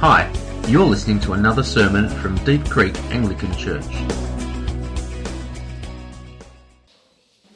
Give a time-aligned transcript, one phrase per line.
[0.00, 0.32] Hi,
[0.68, 3.82] you're listening to another sermon from Deep Creek Anglican Church.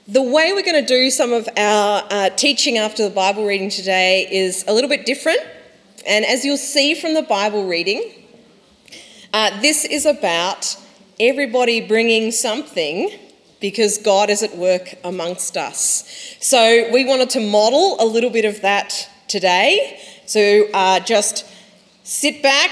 [0.08, 3.70] The way we're going to do some of our uh, teaching after the Bible reading
[3.70, 5.38] today is a little bit different.
[6.04, 8.10] And as you'll see from the Bible reading,
[9.32, 10.76] uh, this is about
[11.20, 13.08] everybody bringing something
[13.60, 16.36] because God is at work amongst us.
[16.40, 20.00] So we wanted to model a little bit of that today.
[20.26, 21.46] So uh, just
[22.04, 22.70] sit back,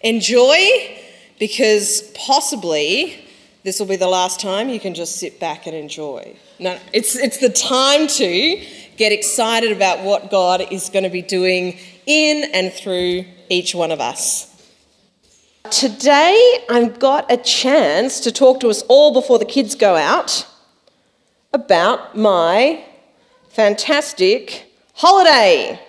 [0.00, 0.98] enjoy,
[1.38, 3.24] because possibly
[3.64, 6.36] this will be the last time you can just sit back and enjoy.
[6.58, 8.62] No, it's, it's the time to
[8.96, 13.90] get excited about what God is going to be doing in and through each one
[13.90, 14.50] of us.
[15.70, 20.46] Today, I've got a chance to talk to us all before the kids go out
[21.54, 22.84] about my
[23.48, 25.80] fantastic holiday.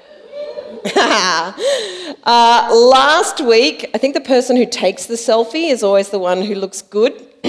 [0.96, 6.44] uh, last week, I think the person who takes the selfie is always the one
[6.44, 7.26] who looks good.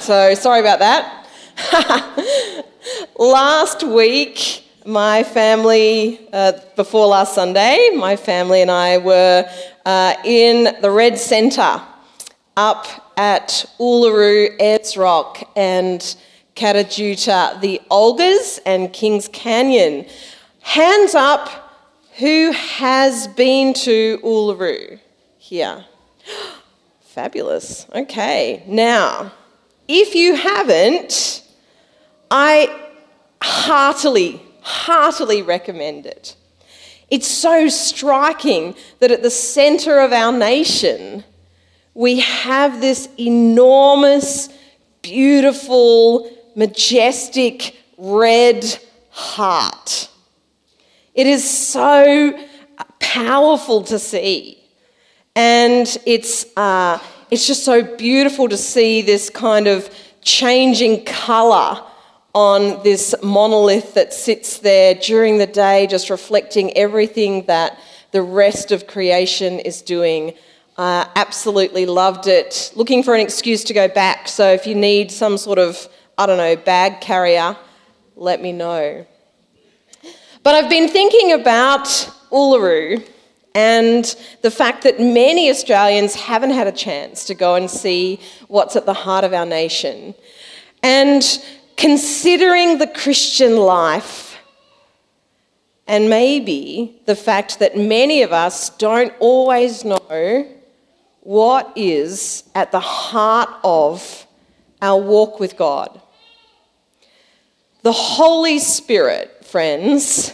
[0.00, 1.28] so sorry about that.
[3.18, 9.48] last week, my family, uh, before last Sunday, my family and I were
[9.86, 11.80] uh, in the Red Centre
[12.56, 16.16] up at Uluru, Ayers Rock, and
[16.56, 20.04] Kata Tjuta, the Olgas, and Kings Canyon.
[20.62, 21.63] Hands up
[22.18, 25.00] who has been to Uluru
[25.38, 25.84] here?
[27.02, 27.86] Fabulous.
[27.94, 29.32] Okay, now,
[29.88, 31.42] if you haven't,
[32.30, 32.74] I
[33.42, 36.36] heartily, heartily recommend it.
[37.10, 41.24] It's so striking that at the centre of our nation,
[41.94, 44.48] we have this enormous,
[45.02, 48.64] beautiful, majestic red
[49.10, 50.08] heart.
[51.14, 52.36] It is so
[52.98, 54.60] powerful to see.
[55.36, 56.98] And it's, uh,
[57.30, 59.88] it's just so beautiful to see this kind of
[60.22, 61.82] changing colour
[62.34, 67.78] on this monolith that sits there during the day, just reflecting everything that
[68.10, 70.34] the rest of creation is doing.
[70.76, 72.72] Uh, absolutely loved it.
[72.74, 74.26] Looking for an excuse to go back.
[74.26, 75.88] So if you need some sort of,
[76.18, 77.56] I don't know, bag carrier,
[78.16, 79.06] let me know.
[80.44, 81.86] But I've been thinking about
[82.30, 83.02] Uluru
[83.54, 84.04] and
[84.42, 88.84] the fact that many Australians haven't had a chance to go and see what's at
[88.84, 90.14] the heart of our nation.
[90.82, 91.24] And
[91.78, 94.36] considering the Christian life,
[95.86, 100.46] and maybe the fact that many of us don't always know
[101.20, 104.26] what is at the heart of
[104.82, 106.02] our walk with God.
[107.80, 110.32] The Holy Spirit friends,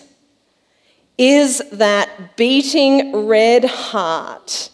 [1.19, 4.71] is that beating red heart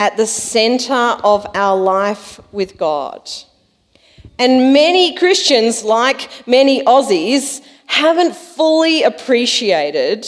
[0.00, 0.92] at the centre
[1.22, 3.30] of our life with God.
[4.40, 10.26] And many Christians, like many Aussies, haven't fully appreciated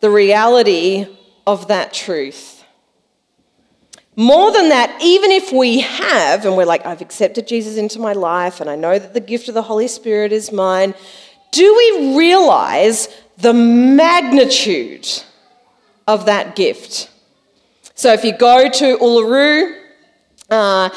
[0.00, 1.06] the reality
[1.46, 2.62] of that truth.
[4.16, 8.12] More than that, even if we have, and we're like, I've accepted Jesus into my
[8.12, 10.92] life, and I know that the gift of the Holy Spirit is mine,
[11.50, 15.08] do we realize the magnitude
[16.06, 17.10] of that gift?
[17.94, 19.80] So if you go to Uluru,
[20.50, 20.90] uh,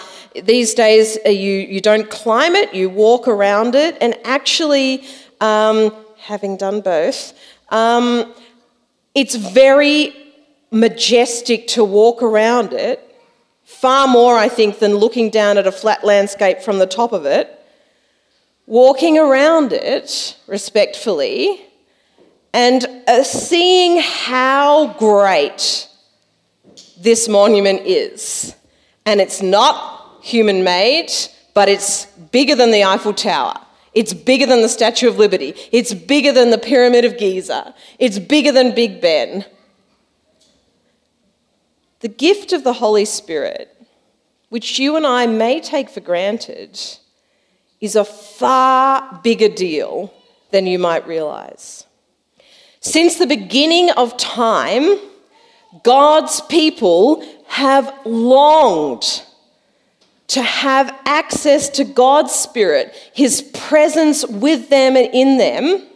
[0.44, 5.06] these days uh, you, you don't climb it, you walk around it, and actually,
[5.40, 7.34] um, having done both,
[7.69, 8.34] um,
[9.13, 10.16] it's very
[10.72, 13.16] majestic to walk around it,
[13.63, 17.25] far more, I think, than looking down at a flat landscape from the top of
[17.25, 17.60] it
[18.72, 21.62] walking around it respectfully
[22.54, 25.90] and uh, seeing how great
[26.98, 28.56] this monument is.
[29.06, 31.12] And it's not human made,
[31.54, 33.59] but it's bigger than the Eiffel Tower.
[33.94, 35.53] It's bigger than the Statue of Liberty.
[35.74, 37.76] It's bigger than the Pyramid of Giza.
[38.00, 39.44] It's bigger than Big Ben.
[42.00, 43.67] The gift of the Holy Spirit,
[44.47, 46.79] which you and I may take for granted,
[47.81, 50.13] is a far bigger deal
[50.51, 51.85] than you might realize.
[52.79, 54.97] Since the beginning of time,
[55.83, 59.23] God's people have longed
[60.28, 65.87] to have access to God's Spirit, His presence with them and in them,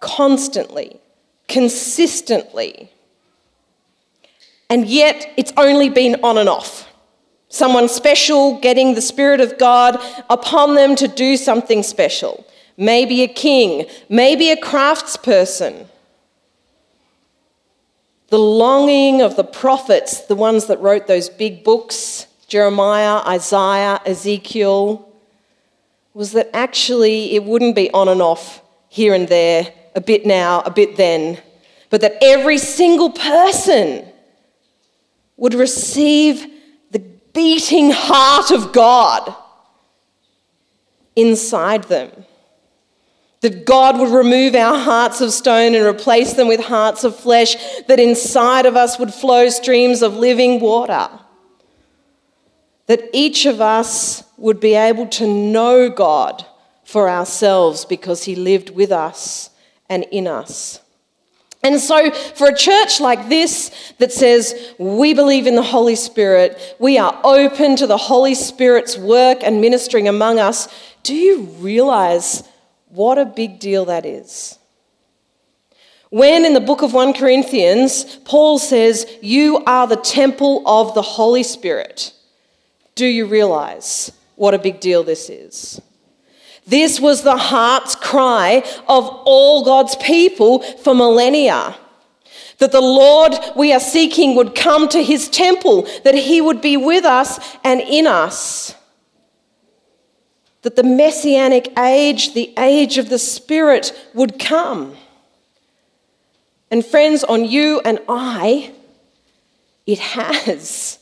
[0.00, 1.00] constantly,
[1.48, 2.90] consistently.
[4.70, 6.88] And yet, it's only been on and off
[7.52, 10.00] someone special getting the Spirit of God
[10.30, 12.46] upon them to do something special.
[12.78, 15.86] Maybe a king, maybe a craftsperson.
[18.30, 25.06] the longing of the prophets, the ones that wrote those big books, Jeremiah, Isaiah, Ezekiel,
[26.14, 30.62] was that actually it wouldn't be on and off here and there, a bit now,
[30.62, 31.42] a bit then,
[31.90, 34.06] but that every single person
[35.36, 36.51] would receive
[37.32, 39.34] beating heart of God
[41.16, 42.10] inside them.
[43.40, 47.56] That God would remove our hearts of stone and replace them with hearts of flesh,
[47.88, 51.08] that inside of us would flow streams of living water.
[52.86, 56.46] That each of us would be able to know God
[56.84, 59.50] for ourselves because He lived with us
[59.88, 60.81] and in us.
[61.64, 66.60] And so, for a church like this that says we believe in the Holy Spirit,
[66.80, 70.68] we are open to the Holy Spirit's work and ministering among us,
[71.04, 72.42] do you realize
[72.88, 74.58] what a big deal that is?
[76.10, 81.02] When in the book of 1 Corinthians, Paul says, You are the temple of the
[81.02, 82.12] Holy Spirit,
[82.96, 85.80] do you realize what a big deal this is?
[86.66, 91.76] This was the heart's cry of all God's people for millennia.
[92.58, 96.76] That the Lord we are seeking would come to his temple, that he would be
[96.76, 98.76] with us and in us.
[100.62, 104.96] That the messianic age, the age of the Spirit, would come.
[106.70, 108.72] And friends, on you and I,
[109.84, 111.00] it has.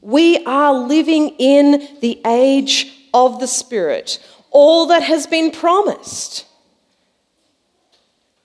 [0.00, 4.18] We are living in the age of the Spirit
[4.52, 6.46] all that has been promised.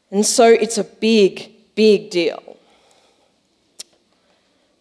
[0.09, 2.57] And so it's a big, big deal.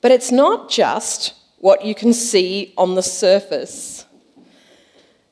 [0.00, 4.04] But it's not just what you can see on the surface.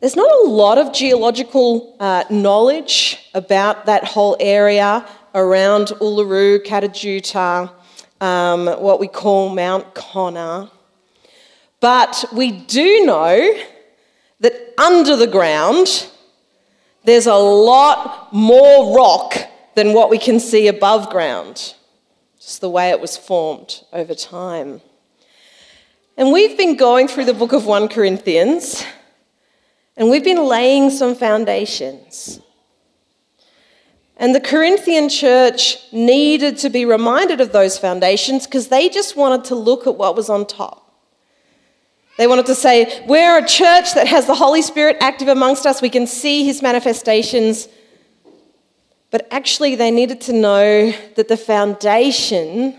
[0.00, 7.72] There's not a lot of geological uh, knowledge about that whole area around Uluru, Kata
[8.20, 10.68] um, what we call Mount Connor.
[11.80, 13.62] But we do know
[14.40, 16.06] that under the ground,
[17.04, 19.36] there's a lot more rock
[19.74, 21.74] than what we can see above ground,
[22.40, 24.80] just the way it was formed over time.
[26.16, 28.84] And we've been going through the book of 1 Corinthians,
[29.96, 32.40] and we've been laying some foundations.
[34.16, 39.44] And the Corinthian church needed to be reminded of those foundations because they just wanted
[39.46, 40.83] to look at what was on top.
[42.16, 45.82] They wanted to say, We're a church that has the Holy Spirit active amongst us.
[45.82, 47.68] We can see his manifestations.
[49.10, 52.76] But actually, they needed to know that the foundation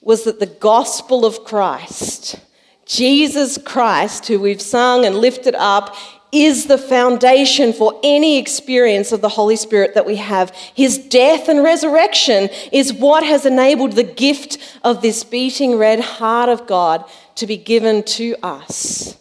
[0.00, 2.36] was that the gospel of Christ,
[2.84, 5.96] Jesus Christ, who we've sung and lifted up,
[6.34, 10.50] is the foundation for any experience of the Holy Spirit that we have.
[10.74, 16.48] His death and resurrection is what has enabled the gift of this beating red heart
[16.48, 17.04] of God
[17.36, 19.16] to be given to us.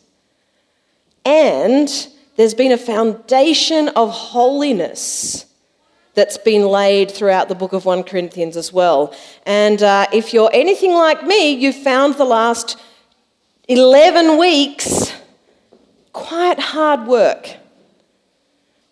[1.23, 1.87] And
[2.35, 5.45] there's been a foundation of holiness
[6.15, 9.15] that's been laid throughout the book of 1 Corinthians as well.
[9.45, 12.77] And uh, if you're anything like me, you've found the last
[13.67, 15.13] 11 weeks
[16.13, 17.57] quite hard work.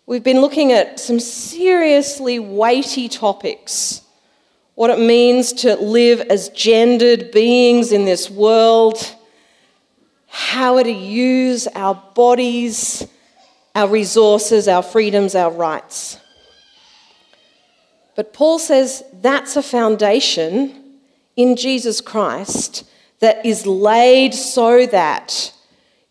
[0.06, 4.02] We've been looking at some seriously weighty topics
[4.74, 9.14] what it means to live as gendered beings in this world,
[10.28, 13.06] how to use our bodies,
[13.74, 16.18] our resources, our freedoms, our rights.
[18.16, 20.98] But Paul says that's a foundation
[21.36, 22.84] in Jesus Christ
[23.20, 25.52] that is laid so that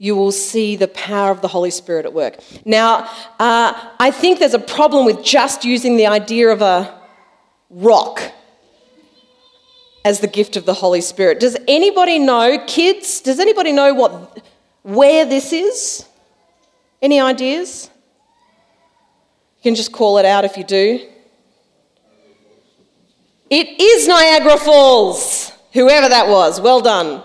[0.02, 2.40] you will see the power of the Holy Spirit at work.
[2.66, 7.00] Now, uh, I think there's a problem with just using the idea of a
[7.70, 8.20] rock
[10.04, 11.40] as the gift of the Holy Spirit.
[11.40, 14.44] Does anybody know, kids, does anybody know what,
[14.82, 16.04] where this is?
[17.00, 17.92] Any ideas?
[19.58, 21.08] You can just call it out if you do.
[23.52, 26.60] It is Niagara Falls, whoever that was.
[26.60, 27.22] Well done.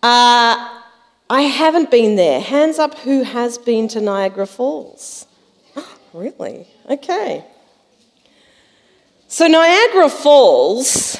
[0.00, 0.77] Uh,
[1.30, 2.40] I haven't been there.
[2.40, 5.26] Hands up who has been to Niagara Falls.
[5.76, 6.66] Ah, really?
[6.88, 7.44] Okay.
[9.26, 11.18] So, Niagara Falls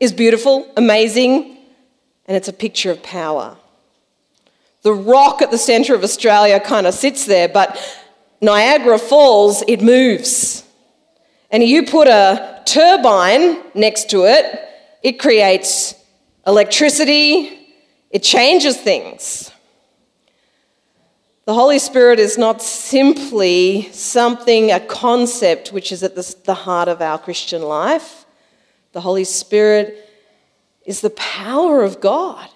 [0.00, 1.58] is beautiful, amazing,
[2.26, 3.56] and it's a picture of power.
[4.82, 7.78] The rock at the centre of Australia kind of sits there, but
[8.40, 10.64] Niagara Falls, it moves.
[11.52, 14.60] And you put a turbine next to it,
[15.04, 15.94] it creates
[16.46, 17.65] electricity,
[18.10, 19.50] it changes things.
[21.46, 27.00] The Holy Spirit is not simply something, a concept which is at the, heart of
[27.00, 28.26] our Christian life.
[28.90, 30.10] The Holy Spirit
[30.84, 32.48] is the power of God.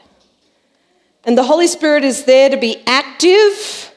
[1.23, 3.95] And the Holy Spirit is there to be active,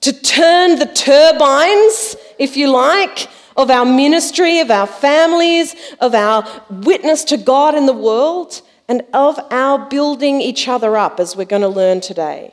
[0.00, 6.46] to turn the turbines, if you like, of our ministry, of our families, of our
[6.70, 11.44] witness to God in the world, and of our building each other up, as we're
[11.44, 12.52] going to learn today.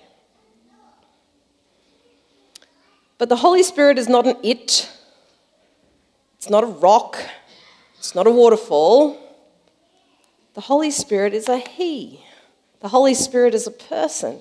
[3.17, 4.87] But the Holy Spirit is not an it,
[6.37, 7.17] it's not a rock,
[7.97, 9.17] it's not a waterfall.
[10.53, 12.23] The Holy Spirit is a He.
[12.81, 14.37] The Holy Spirit is a person.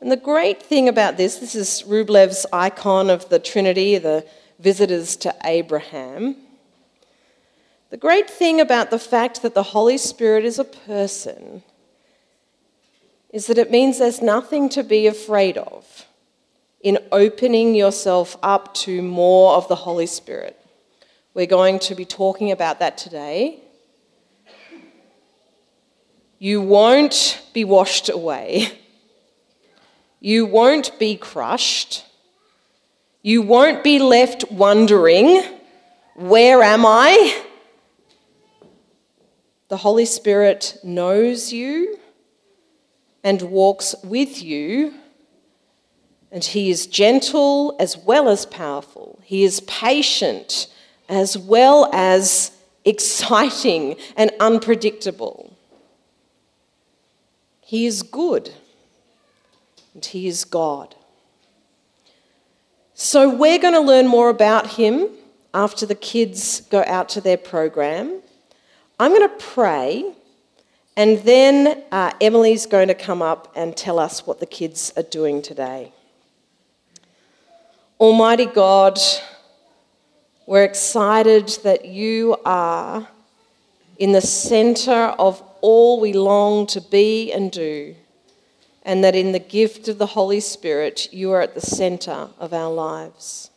[0.00, 4.26] And the great thing about this, this is Rublev's icon of the Trinity, the
[4.58, 6.47] visitors to Abraham.
[7.90, 11.62] The great thing about the fact that the Holy Spirit is a person
[13.30, 16.06] is that it means there's nothing to be afraid of
[16.82, 20.60] in opening yourself up to more of the Holy Spirit.
[21.32, 23.60] We're going to be talking about that today.
[26.38, 28.68] You won't be washed away.
[30.20, 32.04] You won't be crushed.
[33.22, 35.42] You won't be left wondering,
[36.16, 37.44] where am I?
[39.68, 41.98] The Holy Spirit knows you
[43.22, 44.94] and walks with you,
[46.32, 49.18] and He is gentle as well as powerful.
[49.22, 50.68] He is patient
[51.08, 52.52] as well as
[52.84, 55.54] exciting and unpredictable.
[57.60, 58.54] He is good
[59.92, 60.94] and He is God.
[62.94, 65.10] So, we're going to learn more about Him
[65.52, 68.22] after the kids go out to their program.
[69.00, 70.12] I'm going to pray,
[70.96, 75.04] and then uh, Emily's going to come up and tell us what the kids are
[75.04, 75.92] doing today.
[78.00, 78.98] Almighty God,
[80.46, 83.06] we're excited that you are
[83.98, 87.94] in the centre of all we long to be and do,
[88.82, 92.52] and that in the gift of the Holy Spirit, you are at the centre of
[92.52, 93.50] our lives.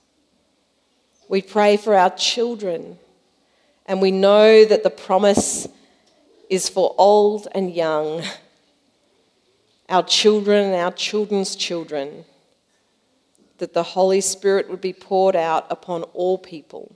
[1.28, 3.00] We pray for our children,
[3.92, 5.68] and we know that the promise
[6.50, 8.24] is for old and young,
[9.90, 12.24] our children and our children's children,
[13.58, 16.96] that the Holy Spirit would be poured out upon all people,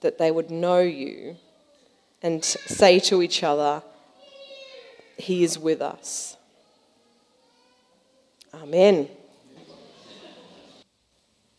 [0.00, 1.36] that they would know you
[2.22, 3.80] and say to each other,
[5.16, 6.36] he is with us.
[8.52, 9.08] Amen.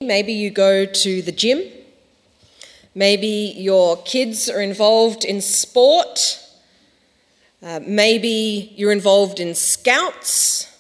[0.02, 1.85] Maybe you go to the gym.
[2.96, 6.40] Maybe your kids are involved in sport.
[7.62, 10.72] Uh, maybe you're involved in scouts.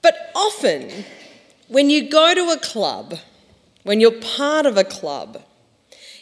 [0.00, 1.04] But often,
[1.68, 3.18] when you go to a club,
[3.82, 5.42] when you're part of a club,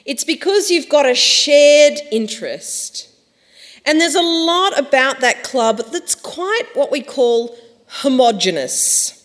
[0.07, 3.11] it's because you've got a shared interest
[3.87, 7.57] and there's a lot about that club that's quite what we call
[7.89, 9.17] homogenous.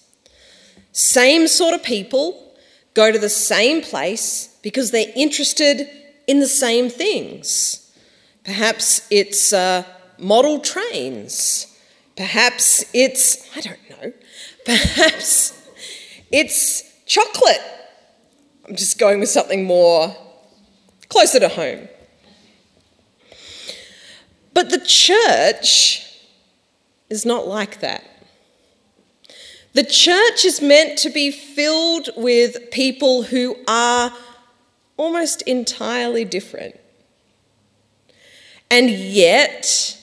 [0.91, 2.53] Same sort of people
[2.93, 5.87] go to the same place because they're interested
[6.25, 7.95] in the same things.
[8.43, 9.83] Perhaps it's uh,
[10.17, 11.77] model trains.
[12.17, 14.11] Perhaps it's, I don't know,
[14.65, 15.53] perhaps
[16.31, 17.61] it's chocolate.
[18.67, 20.17] I'm just going with something more
[21.09, 21.87] closer to home.
[24.55, 26.11] But the church
[27.11, 28.03] is not like that.
[29.73, 34.11] The church is meant to be filled with people who are
[34.97, 36.79] almost entirely different
[38.69, 39.99] and yet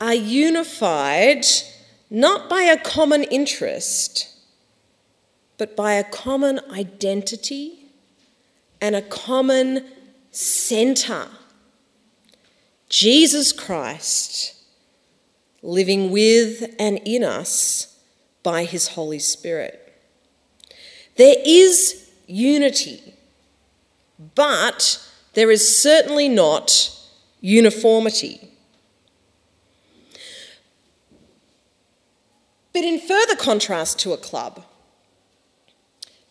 [0.00, 1.44] are unified
[2.10, 4.28] not by a common interest,
[5.58, 7.90] but by a common identity
[8.80, 9.84] and a common
[10.30, 11.28] centre
[12.88, 14.54] Jesus Christ
[15.62, 17.98] living with and in us
[18.42, 19.84] by his Holy Spirit.
[21.16, 23.14] There is unity,
[24.34, 26.90] but there is certainly not
[27.40, 28.48] uniformity.
[32.72, 34.64] But in further contrast to a club,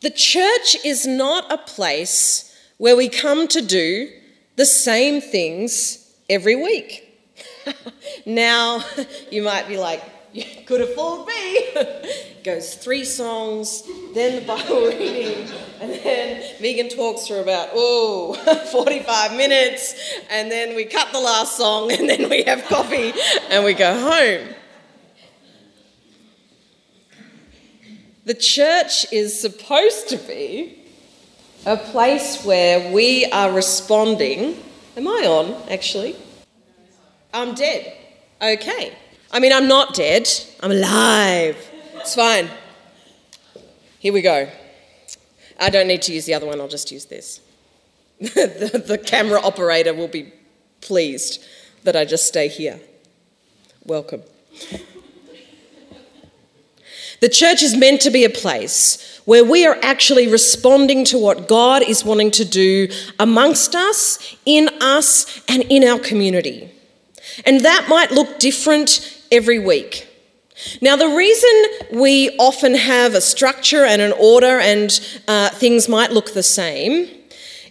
[0.02, 4.10] the church is not a place where we come to do
[4.56, 7.04] the same things every week.
[8.26, 8.84] now,
[9.32, 10.02] you might be like,
[10.66, 11.74] could have fooled me.
[12.44, 15.48] Goes three songs, then the Bible reading,
[15.82, 18.34] and then Megan talks for about, oh,
[18.72, 19.96] 45 minutes,
[20.30, 23.14] and then we cut the last song, and then we have coffee,
[23.50, 24.56] and we go home.
[28.26, 30.84] The church is supposed to be
[31.66, 34.64] a place where we are responding
[34.98, 36.16] Am I on, actually?
[37.32, 37.96] I'm dead.
[38.42, 38.98] Okay.
[39.32, 40.30] I mean, I'm not dead,
[40.62, 41.58] I'm alive.
[41.96, 42.50] It's fine.
[44.00, 44.50] Here we go.
[45.60, 47.42] I don't need to use the other one, I'll just use this.
[48.20, 50.34] the, the camera operator will be
[50.82, 51.44] pleased
[51.84, 52.80] that I just stay here.
[53.86, 54.24] Welcome.
[57.20, 61.48] The church is meant to be a place where we are actually responding to what
[61.48, 62.88] God is wanting to do
[63.20, 66.72] amongst us, in us, and in our community.
[67.46, 70.08] And that might look different every week.
[70.82, 76.12] Now, the reason we often have a structure and an order and uh, things might
[76.12, 77.10] look the same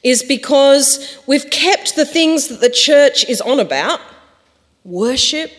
[0.03, 4.01] is because we've kept the things that the church is on about
[4.85, 5.51] worship,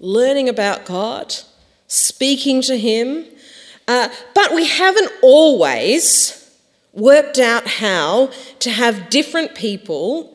[0.00, 1.34] learning about God,
[1.86, 3.26] speaking to Him,
[3.86, 6.40] uh, but we haven't always
[6.94, 10.33] worked out how to have different people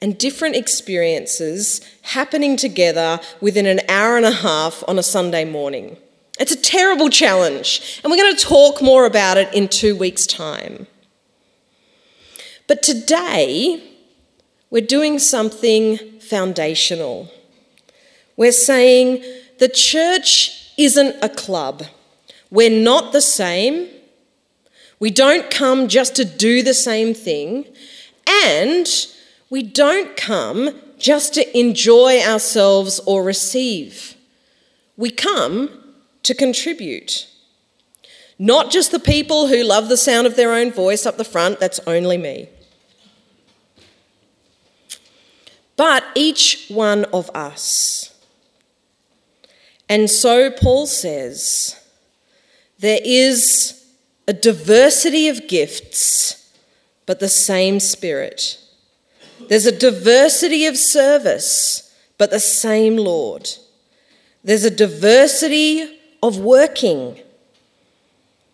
[0.00, 5.96] and different experiences happening together within an hour and a half on a Sunday morning.
[6.38, 10.26] It's a terrible challenge, and we're going to talk more about it in two weeks'
[10.26, 10.86] time.
[12.66, 13.82] But today,
[14.70, 17.30] we're doing something foundational.
[18.36, 19.22] We're saying
[19.58, 21.84] the church isn't a club.
[22.50, 23.88] We're not the same.
[24.98, 27.66] We don't come just to do the same thing.
[28.46, 28.88] And
[29.54, 30.68] we don't come
[30.98, 34.16] just to enjoy ourselves or receive.
[34.96, 35.94] We come
[36.24, 37.28] to contribute.
[38.36, 41.60] Not just the people who love the sound of their own voice up the front,
[41.60, 42.48] that's only me.
[45.76, 48.12] But each one of us.
[49.88, 51.80] And so Paul says
[52.80, 53.86] there is
[54.26, 56.52] a diversity of gifts,
[57.06, 58.58] but the same Spirit.
[59.48, 63.50] There's a diversity of service, but the same Lord.
[64.42, 67.20] There's a diversity of working,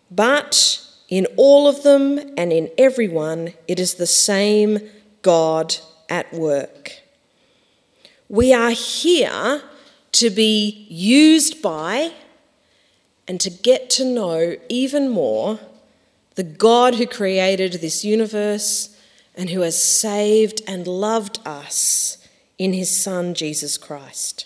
[0.09, 4.79] but in all of them and in everyone, it is the same
[5.21, 5.75] God
[6.09, 7.01] at work.
[8.29, 9.61] We are here
[10.13, 12.13] to be used by
[13.27, 15.59] and to get to know even more
[16.35, 18.90] the God who created this universe
[19.41, 22.19] and who has saved and loved us
[22.59, 24.45] in his Son, Jesus Christ.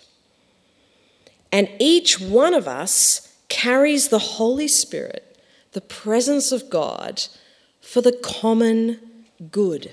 [1.52, 5.38] And each one of us carries the Holy Spirit,
[5.74, 7.26] the presence of God,
[7.82, 9.02] for the common
[9.52, 9.92] good.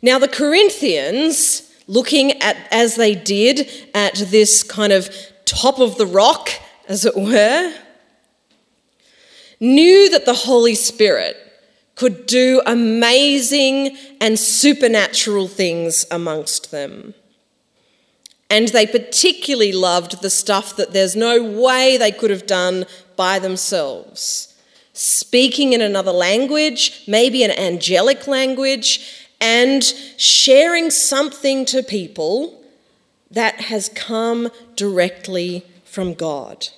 [0.00, 6.06] Now, the Corinthians, looking at as they did at this kind of top of the
[6.06, 6.48] rock,
[6.88, 7.74] as it were,
[9.60, 11.36] knew that the Holy Spirit
[11.98, 17.12] could do amazing and supernatural things amongst them.
[18.48, 23.40] And they particularly loved the stuff that there's no way they could have done by
[23.40, 24.54] themselves.
[24.92, 29.82] Speaking in another language, maybe an angelic language, and
[30.16, 32.62] sharing something to people
[33.28, 36.68] that has come directly from God.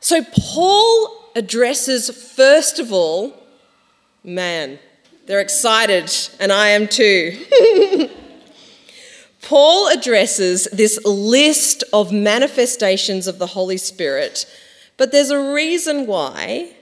[0.00, 3.34] So, Paul addresses, first of all,
[4.24, 4.78] man.
[5.26, 6.10] They're excited,
[6.40, 7.38] and I am too.
[9.42, 14.46] Paul addresses this list of manifestations of the Holy Spirit,
[14.96, 16.72] but there's a reason why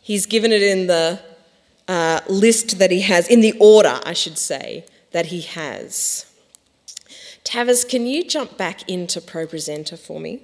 [0.00, 1.20] he's given it in the
[1.88, 6.26] uh, list that he has, in the order, I should say, that he has.
[7.44, 10.42] Tavis, can you jump back into ProPresenter for me?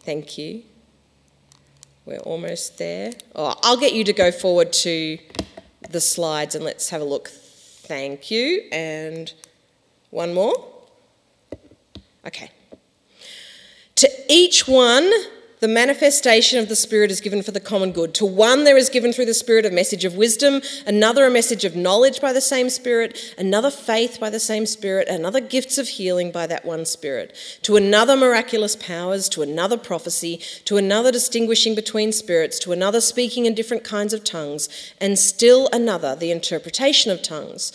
[0.00, 0.64] Thank you.
[2.04, 3.12] We're almost there.
[3.34, 5.18] Oh, I'll get you to go forward to
[5.88, 7.28] the slides and let's have a look.
[7.28, 8.64] Thank you.
[8.72, 9.32] And
[10.10, 10.54] one more.
[12.26, 12.50] Okay.
[13.96, 15.12] To each one
[15.62, 18.12] the manifestation of the Spirit is given for the common good.
[18.14, 21.64] To one, there is given through the Spirit a message of wisdom, another, a message
[21.64, 25.86] of knowledge by the same Spirit, another, faith by the same Spirit, another, gifts of
[25.86, 27.36] healing by that one Spirit.
[27.62, 33.46] To another, miraculous powers, to another, prophecy, to another, distinguishing between spirits, to another, speaking
[33.46, 34.68] in different kinds of tongues,
[35.00, 37.70] and still another, the interpretation of tongues.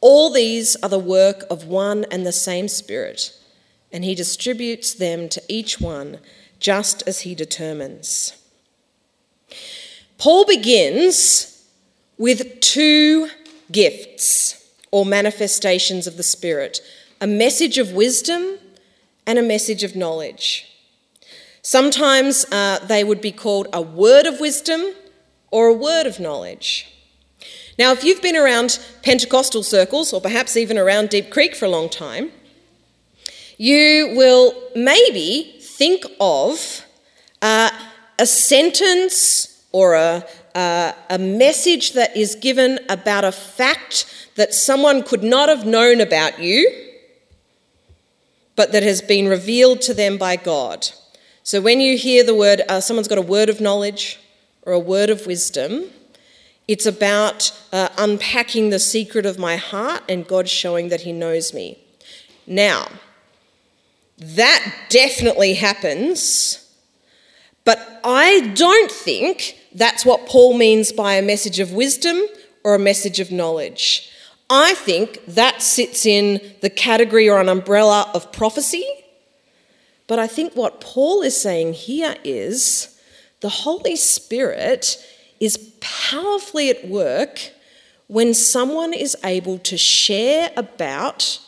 [0.00, 3.36] All these are the work of one and the same Spirit,
[3.90, 6.20] and He distributes them to each one
[6.62, 8.32] just as he determines.
[10.16, 11.66] Paul begins
[12.16, 13.28] with two
[13.72, 16.80] gifts or manifestations of the Spirit
[17.20, 18.58] a message of wisdom
[19.26, 20.68] and a message of knowledge.
[21.62, 24.92] Sometimes uh, they would be called a word of wisdom
[25.52, 26.88] or a word of knowledge.
[27.78, 31.70] Now, if you've been around Pentecostal circles or perhaps even around Deep Creek for a
[31.70, 32.32] long time,
[33.56, 36.84] you will maybe think of
[37.42, 37.68] uh,
[38.16, 45.02] a sentence or a, uh, a message that is given about a fact that someone
[45.02, 46.70] could not have known about you,
[48.54, 50.88] but that has been revealed to them by God.
[51.42, 54.20] So when you hear the word, uh, someone's got a word of knowledge
[54.62, 55.90] or a word of wisdom,
[56.68, 61.52] it's about uh, unpacking the secret of my heart and God showing that He knows
[61.52, 61.76] me.
[62.46, 62.86] Now,
[64.18, 66.58] that definitely happens,
[67.64, 72.20] but I don't think that's what Paul means by a message of wisdom
[72.64, 74.10] or a message of knowledge.
[74.50, 78.86] I think that sits in the category or an umbrella of prophecy.
[80.06, 83.00] But I think what Paul is saying here is
[83.40, 85.02] the Holy Spirit
[85.40, 87.52] is powerfully at work
[88.08, 91.40] when someone is able to share about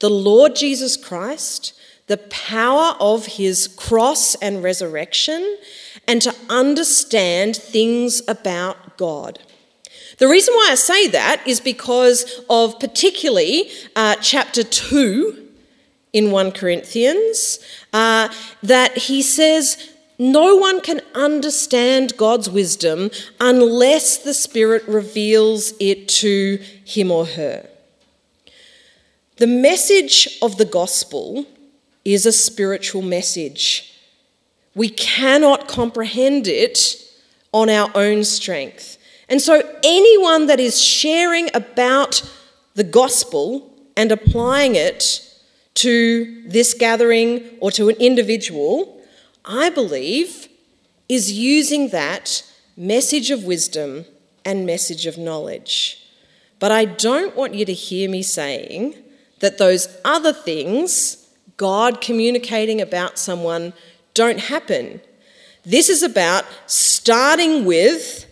[0.00, 1.72] the Lord Jesus Christ,
[2.12, 5.56] the power of his cross and resurrection,
[6.06, 9.38] and to understand things about God.
[10.18, 15.48] The reason why I say that is because of particularly uh, chapter 2
[16.12, 17.60] in 1 Corinthians,
[17.94, 18.28] uh,
[18.62, 26.58] that he says, no one can understand God's wisdom unless the Spirit reveals it to
[26.84, 27.66] him or her.
[29.36, 31.46] The message of the gospel
[32.04, 34.00] is a spiritual message.
[34.74, 36.96] We cannot comprehend it
[37.52, 38.98] on our own strength.
[39.28, 42.22] And so, anyone that is sharing about
[42.74, 45.28] the gospel and applying it
[45.74, 49.02] to this gathering or to an individual
[49.44, 50.48] I believe,
[51.08, 52.44] is using that
[52.76, 54.06] message of wisdom
[54.44, 56.06] and message of knowledge.
[56.58, 58.94] But I don't want you to hear me saying
[59.40, 61.21] that those other things,
[61.62, 63.72] God communicating about someone,
[64.14, 65.00] don't happen.
[65.64, 68.26] This is about starting with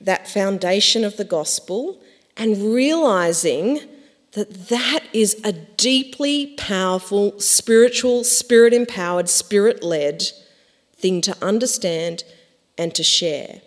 [0.00, 2.02] that foundation of the gospel
[2.36, 3.78] and realizing
[4.32, 10.24] that that is a deeply powerful, spiritual, spirit empowered, spirit led
[10.96, 12.24] thing to understand
[12.76, 13.60] and to share.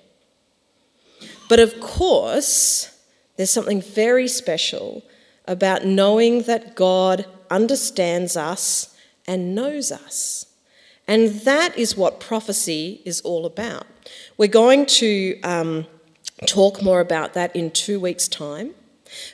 [1.47, 2.93] But of course,
[3.37, 5.01] there's something very special
[5.47, 8.95] about knowing that God understands us
[9.27, 10.45] and knows us.
[11.07, 13.85] And that is what prophecy is all about.
[14.37, 15.85] We're going to um,
[16.47, 18.73] talk more about that in two weeks' time.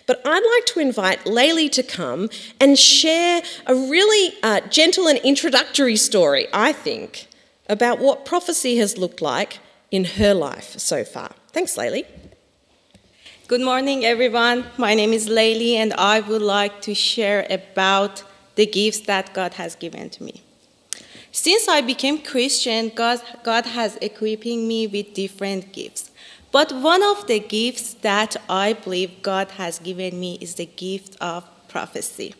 [0.07, 5.19] But I'd like to invite Laylee to come and share a really uh, gentle and
[5.19, 7.27] introductory story, I think,
[7.69, 9.59] about what prophecy has looked like
[9.91, 11.31] in her life so far.
[11.51, 12.05] Thanks, Laylee.
[13.47, 14.65] Good morning, everyone.
[14.75, 18.21] My name is Laylee, and I would like to share about
[18.55, 20.41] the gifts that God has given to me.
[21.31, 26.11] Since I became Christian, God, God has equipping me with different gifts.
[26.51, 31.15] But one of the gifts that I believe God has given me is the gift
[31.21, 32.35] of prophecy.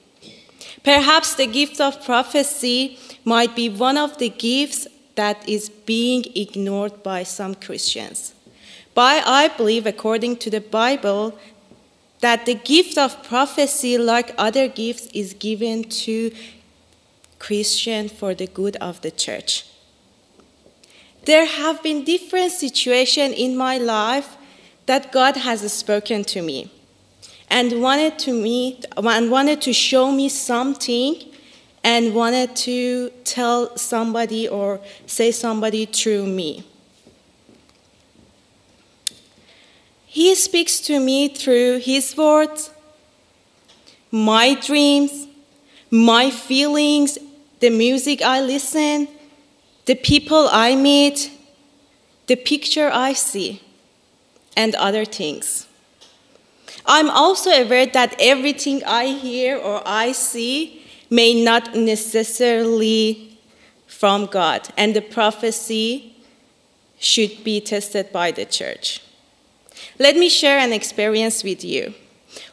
[0.84, 7.02] Perhaps the gift of prophecy might be one of the gifts that is being ignored
[7.02, 8.34] by some Christians.
[8.98, 11.38] But I believe, according to the Bible,
[12.22, 16.32] that the gift of prophecy, like other gifts, is given to
[17.38, 19.66] Christian for the good of the church
[21.28, 24.38] there have been different situations in my life
[24.86, 26.72] that God has spoken to me
[27.50, 31.22] and wanted to me and wanted to show me something
[31.84, 36.64] and wanted to tell somebody or say somebody through me.
[40.10, 42.72] He speaks to me through his words,
[44.10, 45.28] my dreams,
[45.92, 47.18] my feelings,
[47.60, 49.10] the music I listen,
[49.86, 51.30] the people I meet,
[52.28, 53.62] the picture I see,
[54.56, 55.68] and other things.
[56.86, 63.38] I'm also aware that everything I hear or I see may not necessarily
[63.88, 66.16] from God, and the prophecy
[66.98, 69.02] should be tested by the church.
[70.00, 71.94] Let me share an experience with you.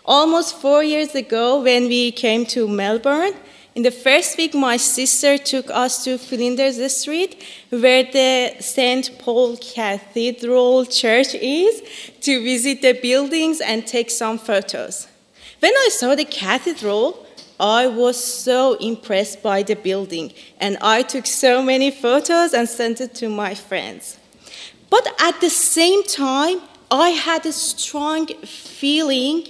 [0.07, 3.35] Almost four years ago, when we came to Melbourne,
[3.75, 9.19] in the first week, my sister took us to Flinders Street, where the St.
[9.19, 11.83] Paul Cathedral Church is,
[12.21, 15.09] to visit the buildings and take some photos.
[15.61, 17.27] When I saw the cathedral,
[17.61, 23.01] I was so impressed by the building, and I took so many photos and sent
[23.01, 24.19] it to my friends.
[24.89, 29.49] But at the same time, I had a strong feeling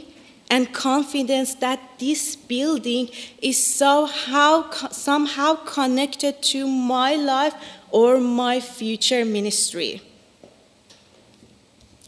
[0.50, 3.08] and confidence that this building
[3.42, 7.54] is somehow, somehow connected to my life
[7.90, 10.00] or my future ministry.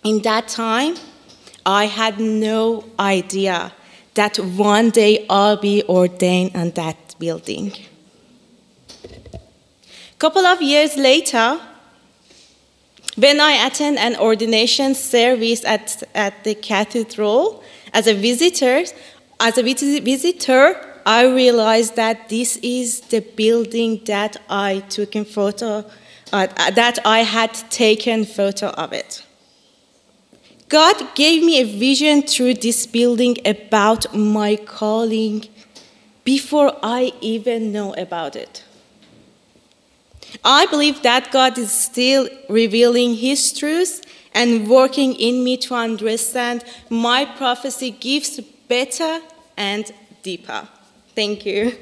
[0.05, 0.95] In that time,
[1.65, 3.73] I had no idea
[4.15, 7.73] that one day I'll be ordained on that building.
[9.05, 11.61] A Couple of years later,
[13.17, 18.85] when I attend an ordination service at, at the cathedral as a visitor,
[19.41, 20.77] as a visitor,
[21.07, 25.85] I realized that this is the building that I took in photo,
[26.33, 29.25] uh, that I had taken photo of it.
[30.69, 35.45] God gave me a vision through this building about my calling
[36.25, 38.65] before I even know about it.
[40.45, 44.03] I believe that God is still revealing His truths
[44.35, 49.21] and working in me to understand my prophecy gives better
[49.57, 49.91] and
[50.23, 50.69] deeper.
[51.15, 51.73] Thank you.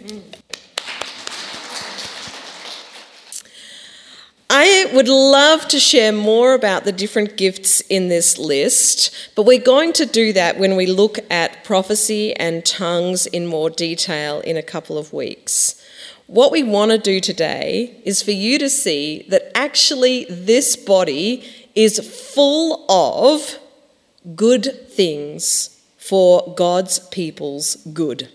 [4.56, 9.58] I would love to share more about the different gifts in this list, but we're
[9.58, 14.56] going to do that when we look at prophecy and tongues in more detail in
[14.56, 15.83] a couple of weeks.
[16.34, 21.44] What we want to do today is for you to see that actually this body
[21.76, 22.00] is
[22.34, 23.60] full of
[24.34, 28.30] good things for God's people's good.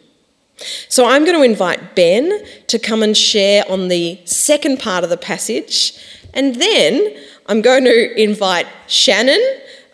[0.87, 5.09] So I'm going to invite Ben to come and share on the second part of
[5.09, 5.91] the passage.
[6.33, 9.41] And then I'm going to invite Shannon,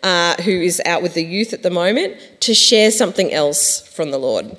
[0.04, 4.12] uh, who is out with the youth at the moment, to share something else from
[4.12, 4.56] the Lord.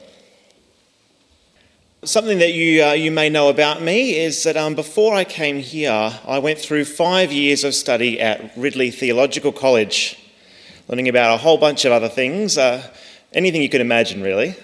[2.07, 5.59] Something that you, uh, you may know about me is that um, before I came
[5.59, 10.17] here, I went through five years of study at Ridley Theological College,
[10.87, 12.89] learning about a whole bunch of other things, uh,
[13.33, 14.55] anything you could imagine, really.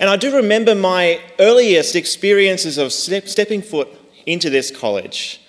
[0.00, 3.88] And I do remember my earliest experiences of step, stepping foot
[4.26, 5.40] into this college.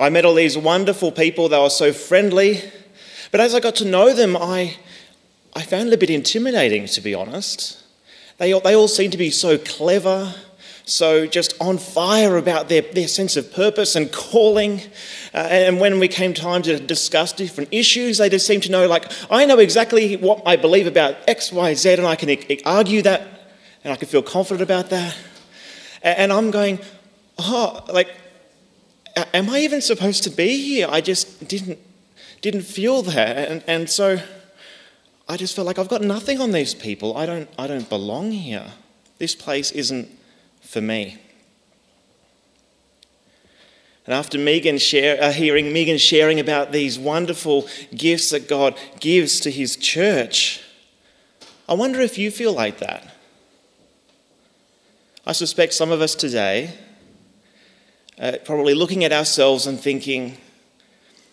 [0.00, 2.60] I met all these wonderful people, they were so friendly.
[3.30, 4.78] But as I got to know them, I,
[5.54, 7.83] I found it a bit intimidating, to be honest.
[8.38, 10.34] They all, they all seemed to be so clever,
[10.84, 14.80] so just on fire about their, their sense of purpose and calling.
[15.32, 18.86] Uh, and when we came time to discuss different issues, they just seemed to know,
[18.86, 23.02] like, I know exactly what I believe about X, Y, Z, and I can argue
[23.02, 23.22] that
[23.84, 25.16] and I can feel confident about that.
[26.02, 26.80] And I'm going,
[27.38, 28.08] oh, like,
[29.32, 30.88] am I even supposed to be here?
[30.90, 31.78] I just didn't
[32.40, 34.18] didn't feel that, and, and so
[35.28, 37.16] I just felt like I've got nothing on these people.
[37.16, 38.72] I don't I don't belong here.
[39.18, 40.08] This place isn't
[40.60, 41.18] for me.
[44.06, 49.40] And after Megan share, uh, hearing Megan sharing about these wonderful gifts that God gives
[49.40, 50.62] to His church,
[51.66, 53.14] I wonder if you feel like that.
[55.26, 56.74] I suspect some of us today
[58.18, 60.36] uh, probably looking at ourselves and thinking,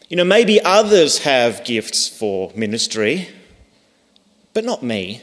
[0.07, 3.27] you know, maybe others have gifts for ministry,
[4.53, 5.21] but not me.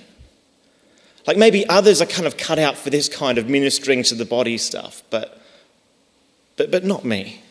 [1.27, 4.25] Like maybe others are kind of cut out for this kind of ministering to the
[4.25, 5.41] body stuff, but,
[6.57, 7.43] but, but not me.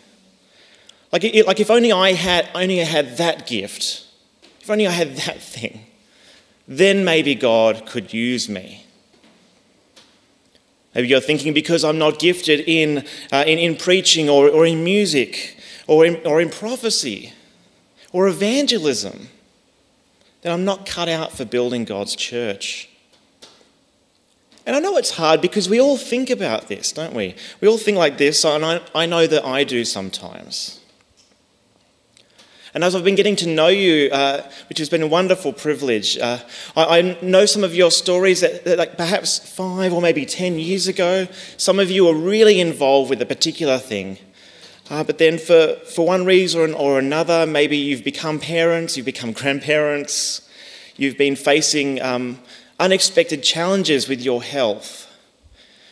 [1.12, 4.06] Like, it, like if only I had only I had that gift,
[4.60, 5.86] if only I had that thing,
[6.68, 8.84] then maybe God could use me.
[10.94, 14.84] Maybe you're thinking because I'm not gifted in, uh, in, in preaching or, or in
[14.84, 17.34] music or in, or in prophecy
[18.12, 19.30] or evangelism,
[20.42, 22.90] that I'm not cut out for building God's church.
[24.66, 27.36] And I know it's hard because we all think about this, don't we?
[27.62, 30.82] We all think like this, and I, I know that I do sometimes.
[32.74, 36.18] And as I've been getting to know you, uh, which has been a wonderful privilege,
[36.18, 36.40] uh,
[36.76, 40.60] I, I, know some of your stories that, that, like perhaps five or maybe ten
[40.60, 44.20] years ago, some of you were really involved with a particular thing.
[44.90, 49.34] Uh, but then, for, for one reason or another, maybe you've become parents, you've become
[49.34, 50.50] grandparents,
[50.96, 52.40] you've been facing um,
[52.80, 55.04] unexpected challenges with your health.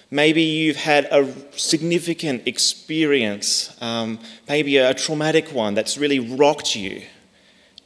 [0.09, 7.01] Maybe you've had a significant experience, um, maybe a traumatic one that's really rocked you,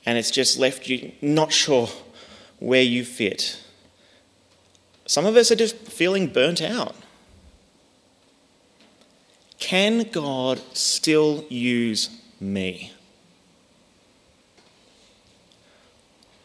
[0.06, 1.90] and it's just left you not sure
[2.60, 3.60] where you fit.
[5.08, 6.96] Some of us are just feeling burnt out.
[9.60, 12.94] Can God still use me?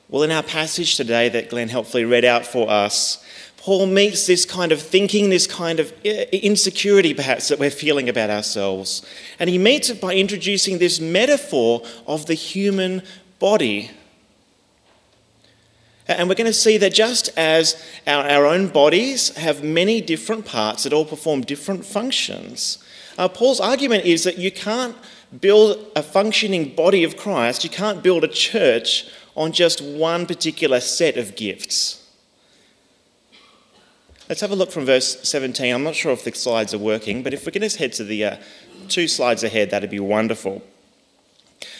[0.09, 3.25] Well, in our passage today that Glenn helpfully read out for us,
[3.57, 8.29] Paul meets this kind of thinking, this kind of insecurity perhaps that we're feeling about
[8.29, 9.07] ourselves.
[9.39, 13.03] And he meets it by introducing this metaphor of the human
[13.39, 13.91] body.
[16.07, 20.45] And we're going to see that just as our, our own bodies have many different
[20.45, 22.84] parts that all perform different functions,
[23.19, 24.97] uh, Paul's argument is that you can't
[25.41, 30.81] build a functioning body of Christ, you can't build a church on just one particular
[30.81, 32.01] set of gifts.
[34.29, 35.75] Let's have a look from verse 17.
[35.75, 38.05] I'm not sure if the slides are working, but if we can just head to
[38.05, 38.37] the uh,
[38.89, 40.63] two slides ahead, that'd be wonderful.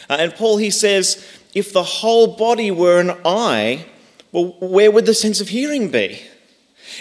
[0.09, 3.85] Uh, and Paul, he says, if the whole body were an eye,
[4.31, 6.21] well, where would the sense of hearing be?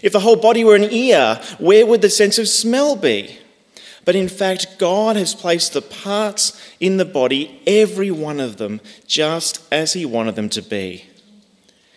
[0.02, 3.38] If the whole body were an ear, where would the sense of smell be?
[4.04, 8.80] But in fact, God has placed the parts in the body, every one of them,
[9.06, 11.06] just as He wanted them to be.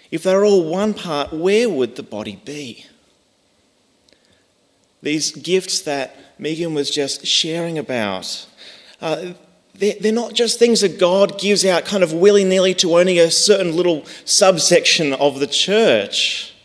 [0.10, 2.86] If they're all one part, where would the body be?
[5.02, 8.48] These gifts that Megan was just sharing about,
[9.02, 9.34] uh,
[9.76, 13.30] they're not just things that God gives out kind of willy nilly to only a
[13.30, 16.56] certain little subsection of the church.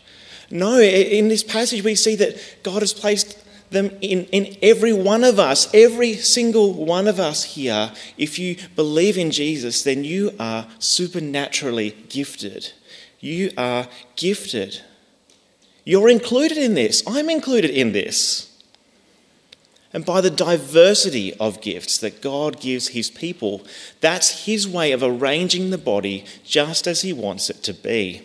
[0.49, 3.37] No, in this passage, we see that God has placed
[3.73, 7.91] them in, in every one of us, every single one of us here.
[8.17, 12.71] If you believe in Jesus, then you are supernaturally gifted.
[13.19, 14.81] You are gifted.
[15.85, 17.03] You're included in this.
[17.05, 18.49] I'm included in this.
[19.93, 23.61] And by the diversity of gifts that God gives his people,
[24.01, 28.23] that's his way of arranging the body just as he wants it to be.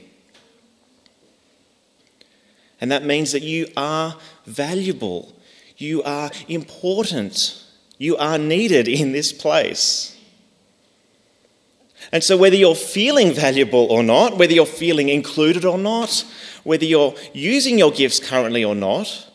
[2.80, 5.34] And that means that you are valuable,
[5.78, 7.64] you are important,
[7.96, 10.16] you are needed in this place.
[12.12, 16.24] And so, whether you're feeling valuable or not, whether you're feeling included or not,
[16.64, 19.28] whether you're using your gifts currently or not,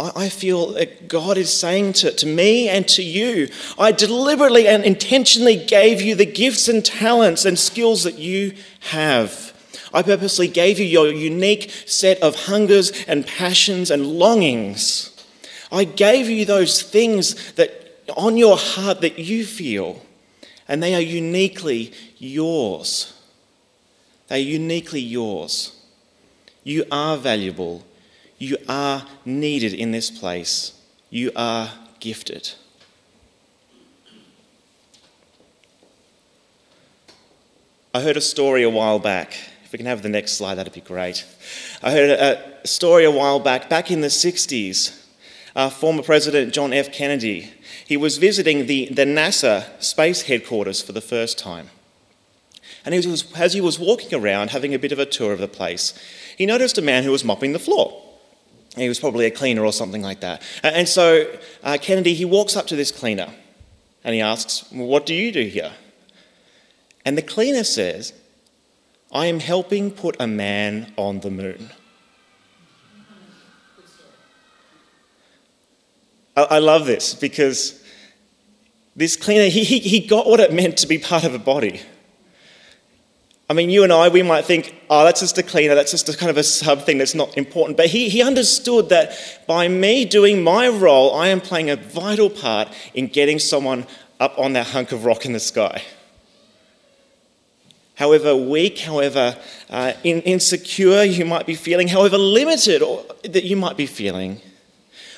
[0.00, 4.84] I feel that God is saying to, to me and to you, I deliberately and
[4.84, 9.47] intentionally gave you the gifts and talents and skills that you have.
[9.92, 15.14] I purposely gave you your unique set of hungers and passions and longings.
[15.70, 20.02] I gave you those things that on your heart that you feel,
[20.66, 23.14] and they are uniquely yours.
[24.28, 25.72] They are uniquely yours.
[26.64, 27.84] You are valuable.
[28.38, 30.72] You are needed in this place.
[31.10, 32.52] You are gifted.
[37.94, 39.36] I heard a story a while back.
[39.68, 41.26] If we can have the next slide, that'd be great.
[41.82, 44.98] I heard a, story a while back, back in the 60s.
[45.54, 46.90] Uh, former President John F.
[46.90, 47.52] Kennedy,
[47.86, 51.68] he was visiting the, the NASA space headquarters for the first time.
[52.86, 55.38] And he was, as he was walking around, having a bit of a tour of
[55.38, 55.92] the place,
[56.38, 58.02] he noticed a man who was mopping the floor.
[58.74, 60.40] He was probably a cleaner or something like that.
[60.62, 61.30] And so
[61.62, 63.34] uh, Kennedy, he walks up to this cleaner
[64.02, 65.74] and he asks, well, What do you do here?
[67.04, 68.14] And the cleaner says,
[69.10, 71.70] I am helping put a man on the moon.
[76.36, 77.82] I, love this because
[78.94, 81.80] this cleaner, he, he got what it meant to be part of a body.
[83.50, 86.08] I mean, you and I, we might think, oh, that's just a cleaner, that's just
[86.08, 87.76] a kind of a sub thing that's not important.
[87.76, 89.12] But he, he understood that
[89.48, 93.86] by me doing my role, I am playing a vital part in getting someone
[94.20, 95.82] up on that hunk of rock in the sky.
[97.98, 99.36] However weak, however
[99.68, 104.40] uh, in, insecure you might be feeling, however limited or, that you might be feeling,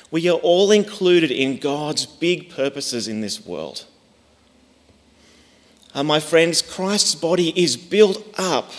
[0.09, 3.85] we are all included in God's big purposes in this world.
[5.93, 8.71] Uh, my friends, Christ's body is built up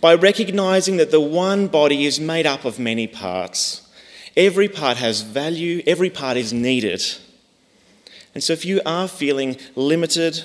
[0.00, 3.90] by recognizing that the one body is made up of many parts.
[4.36, 7.02] Every part has value, every part is needed.
[8.32, 10.44] And so, if you are feeling limited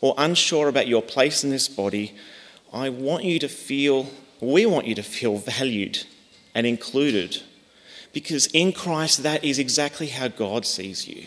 [0.00, 2.14] or unsure about your place in this body,
[2.72, 4.10] I want you to feel,
[4.40, 6.04] we want you to feel valued
[6.54, 7.42] and included.
[8.12, 11.26] Because in Christ, that is exactly how God sees you.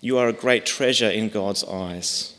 [0.00, 2.34] You are a great treasure in God's eyes.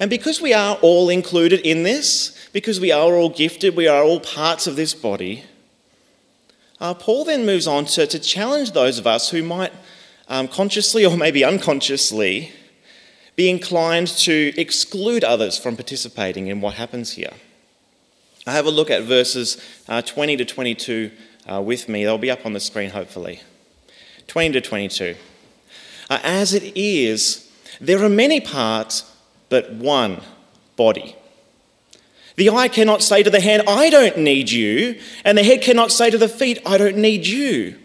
[0.00, 4.04] And because we are all included in this, because we are all gifted, we are
[4.04, 5.44] all parts of this body,
[6.80, 9.72] uh, Paul then moves on to, to challenge those of us who might
[10.28, 12.52] um, consciously or maybe unconsciously
[13.36, 17.32] be inclined to exclude others from participating in what happens here.
[18.46, 21.10] I have a look at verses uh, 20 to 22
[21.50, 22.04] uh, with me.
[22.04, 23.40] They'll be up on the screen, hopefully.
[24.26, 25.14] 20 to 22.
[26.10, 27.50] Uh, as it is,
[27.80, 29.14] there are many parts,
[29.48, 30.20] but one
[30.76, 31.14] body.
[32.36, 35.92] The eye cannot say to the hand, I don't need you, and the head cannot
[35.92, 37.76] say to the feet, I don't need you.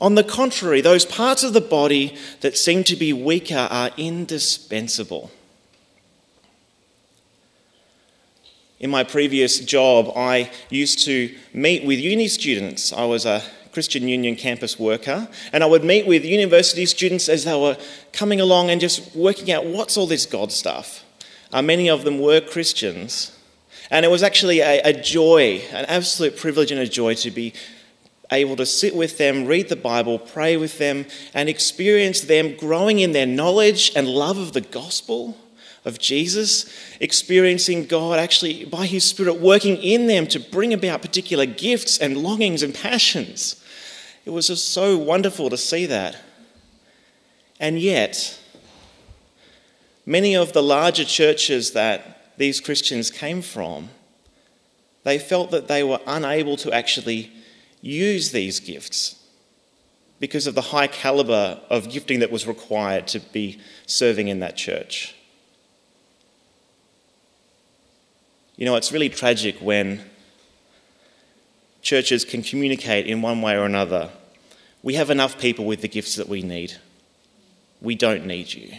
[0.00, 5.30] On the contrary, those parts of the body that seem to be weaker are indispensable.
[8.80, 12.92] In my previous job, I used to meet with uni students.
[12.92, 13.42] I was a
[13.72, 17.76] Christian Union campus worker, and I would meet with university students as they were
[18.12, 21.04] coming along and just working out what's all this God stuff.
[21.52, 23.36] Uh, many of them were Christians,
[23.90, 27.52] and it was actually a, a joy, an absolute privilege and a joy to be
[28.34, 33.00] able to sit with them, read the Bible, pray with them, and experience them growing
[33.00, 35.36] in their knowledge and love of the gospel
[35.84, 36.66] of Jesus,
[37.00, 42.16] experiencing God actually by His Spirit working in them to bring about particular gifts and
[42.16, 43.62] longings and passions.
[44.24, 46.16] It was just so wonderful to see that.
[47.60, 48.40] And yet,
[50.06, 53.90] many of the larger churches that these Christians came from,
[55.04, 57.30] they felt that they were unable to actually
[57.84, 59.16] use these gifts
[60.18, 64.56] because of the high caliber of gifting that was required to be serving in that
[64.56, 65.14] church.
[68.56, 70.00] You know, it's really tragic when
[71.82, 74.10] churches can communicate in one way or another.
[74.82, 76.74] We have enough people with the gifts that we need.
[77.82, 78.78] We don't need you.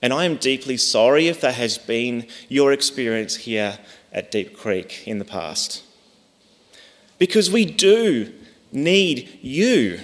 [0.00, 3.78] And I am deeply sorry if that has been your experience here
[4.12, 5.82] at Deep Creek in the past.
[7.18, 8.32] Because we do
[8.72, 10.00] need you.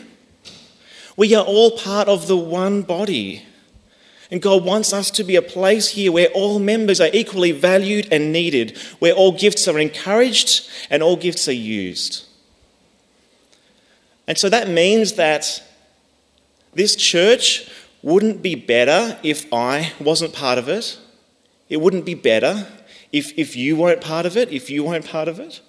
[1.17, 3.45] We are all part of the one body.
[4.31, 8.09] And God wants us to be a place here where all members are equally valued
[8.11, 12.25] and needed, where all gifts are encouraged and all gifts are used.
[14.27, 15.63] And so that means that
[16.73, 17.69] this church
[18.03, 20.99] wouldn't be better if I wasn't part of it.
[21.69, 22.67] It wouldn't be better
[23.13, 25.61] if, if you weren't part of it, if you weren't part of it.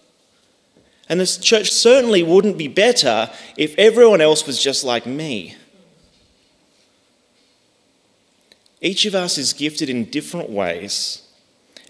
[1.09, 5.55] And this church certainly wouldn't be better if everyone else was just like me.
[8.81, 11.21] Each of us is gifted in different ways.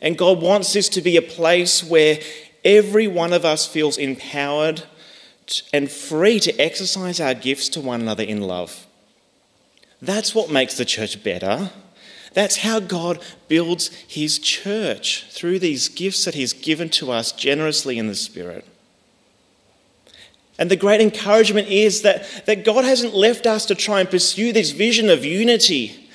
[0.01, 2.19] And God wants this to be a place where
[2.65, 4.83] every one of us feels empowered
[5.71, 8.85] and free to exercise our gifts to one another in love.
[10.01, 11.71] That's what makes the church better.
[12.33, 17.97] That's how God builds his church through these gifts that he's given to us generously
[17.97, 18.65] in the Spirit.
[20.57, 24.53] And the great encouragement is that, that God hasn't left us to try and pursue
[24.53, 26.09] this vision of unity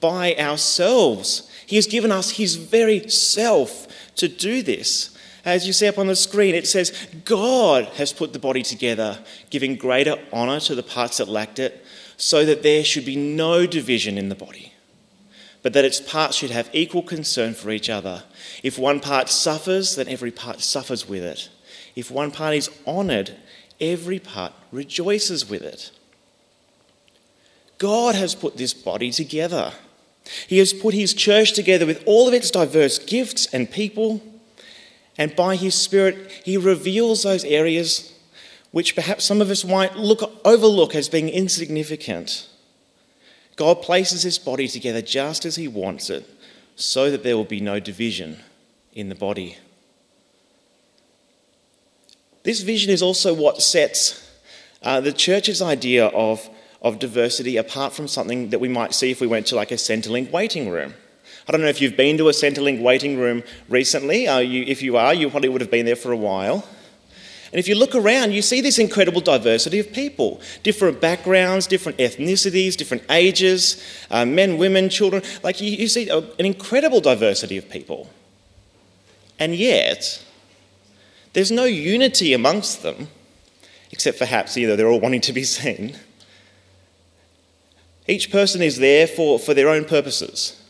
[0.00, 1.48] by ourselves.
[1.66, 5.16] He has given us His very self to do this.
[5.44, 6.92] As you see up on the screen, it says,
[7.24, 9.18] God has put the body together,
[9.50, 11.84] giving greater honour to the parts that lacked it,
[12.16, 14.73] so that there should be no division in the body,
[15.64, 18.22] but that its parts should have equal concern for each other.
[18.62, 21.48] If one part suffers, then every part suffers with it.
[21.96, 23.34] If one part is honoured,
[23.80, 25.90] every part rejoices with it.
[27.78, 29.72] God has put this body together.
[30.46, 34.20] He has put his church together with all of its diverse gifts and people,
[35.16, 38.12] and by his Spirit, he reveals those areas
[38.70, 42.48] which perhaps some of us might look, overlook as being insignificant.
[43.56, 46.28] God places his body together just as he wants it,
[46.76, 48.38] so that there will be no division
[48.92, 49.58] in the body.
[52.42, 54.20] This vision is also what sets
[54.82, 56.48] uh, the church's idea of
[56.84, 59.76] of diversity apart from something that we might see if we went to like a
[59.76, 60.92] Centrelink waiting room.
[61.48, 64.28] I don't know if you've been to a Centrelink waiting room recently.
[64.28, 66.68] Uh, you, if you are, you probably would have been there for a while.
[67.54, 71.98] And if you look around, you see this incredible diversity of people different backgrounds, different
[71.98, 73.80] ethnicities, different ages,
[74.10, 75.22] uh, men, women, children.
[75.44, 78.10] Like you, you see an incredible diversity of people.
[79.38, 80.24] And yet,
[81.32, 83.06] there's no unity amongst them,
[83.92, 85.96] except perhaps either they're all wanting to be seen
[88.06, 90.60] each person is there for, for their own purposes.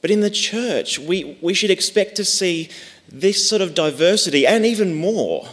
[0.00, 2.70] But in the church, we, we should expect to see
[3.10, 5.48] this sort of diversity and even more.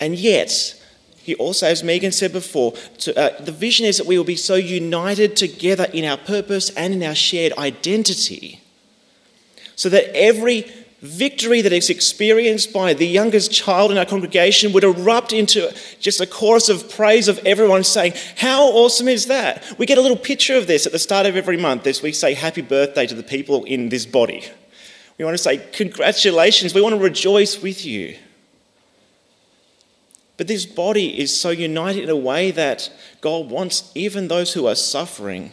[0.00, 0.74] And yet,
[1.16, 4.36] he also, as Megan said before, to, uh, the vision is that we will be
[4.36, 8.60] so united together in our purpose and in our shared identity
[9.76, 10.64] so that every
[11.02, 16.20] victory that is experienced by the youngest child in our congregation would erupt into just
[16.20, 19.62] a chorus of praise of everyone saying, How awesome is that?
[19.78, 22.10] We get a little picture of this at the start of every month as we
[22.10, 24.44] say happy birthday to the people in this body.
[25.18, 28.16] We want to say, Congratulations, we want to rejoice with you.
[30.36, 32.90] But this body is so united in a way that
[33.20, 35.50] God wants even those who are suffering,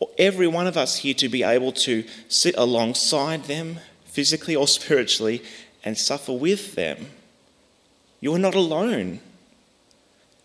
[0.00, 4.66] or every one of us here, to be able to sit alongside them physically or
[4.66, 5.44] spiritually,
[5.84, 7.06] and suffer with them.
[8.20, 9.20] You are not alone.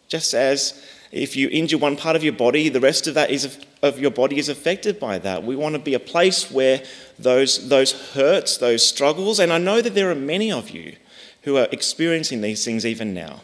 [0.08, 3.58] Just as, if you injure one part of your body, the rest of that is
[3.82, 5.44] of your body is affected by that.
[5.44, 6.84] We want to be a place where
[7.20, 10.96] those those hurts, those struggles, and I know that there are many of you
[11.44, 13.42] who are experiencing these things even now.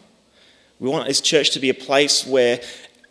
[0.78, 2.60] We want this church to be a place where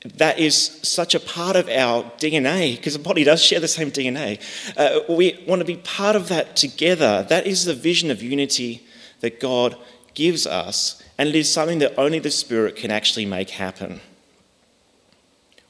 [0.06, 3.92] that is such a part of our DNA, because the body does share the same
[3.92, 4.40] DNA.
[4.78, 7.26] Uh, we want to be part of that together.
[7.28, 8.86] That is the vision of unity
[9.20, 9.78] that God
[10.14, 14.02] gives us, and it is something that only the Spirit can actually make happen.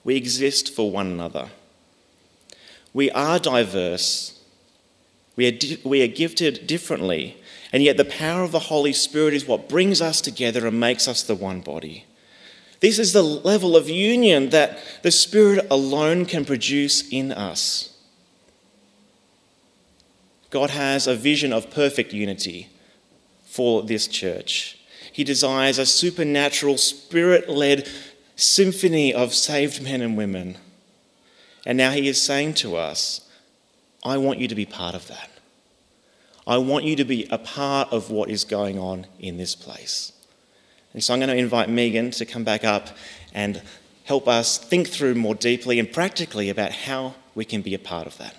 [0.04, 1.50] We exist for one another.
[2.94, 4.39] We are diverse.
[5.40, 7.38] We are, di- we are gifted differently,
[7.72, 11.08] and yet the power of the Holy Spirit is what brings us together and makes
[11.08, 12.04] us the one body.
[12.82, 17.96] This is the level of union that the Spirit alone can produce in us.
[20.50, 22.68] God has a vision of perfect unity
[23.46, 24.78] for this church.
[25.14, 27.88] He desires a supernatural, spirit led
[28.36, 30.58] symphony of saved men and women.
[31.66, 33.22] And now He is saying to us,
[34.04, 35.30] I want you to be part of that.
[36.48, 40.14] I want you to be a part of what is going on in this place.
[40.94, 42.90] And so I'm going to invite Megan to come back up
[43.34, 43.62] and
[44.06, 48.08] help us think through more deeply and practically about how we can be a part
[48.08, 48.36] of that.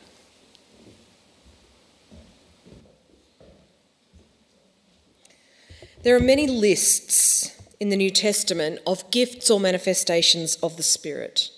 [6.02, 11.50] There are many lists in the New Testament of gifts or manifestations of the Spirit.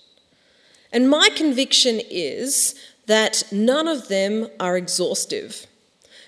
[0.93, 2.75] And my conviction is
[3.07, 5.67] that none of them are exhaustive,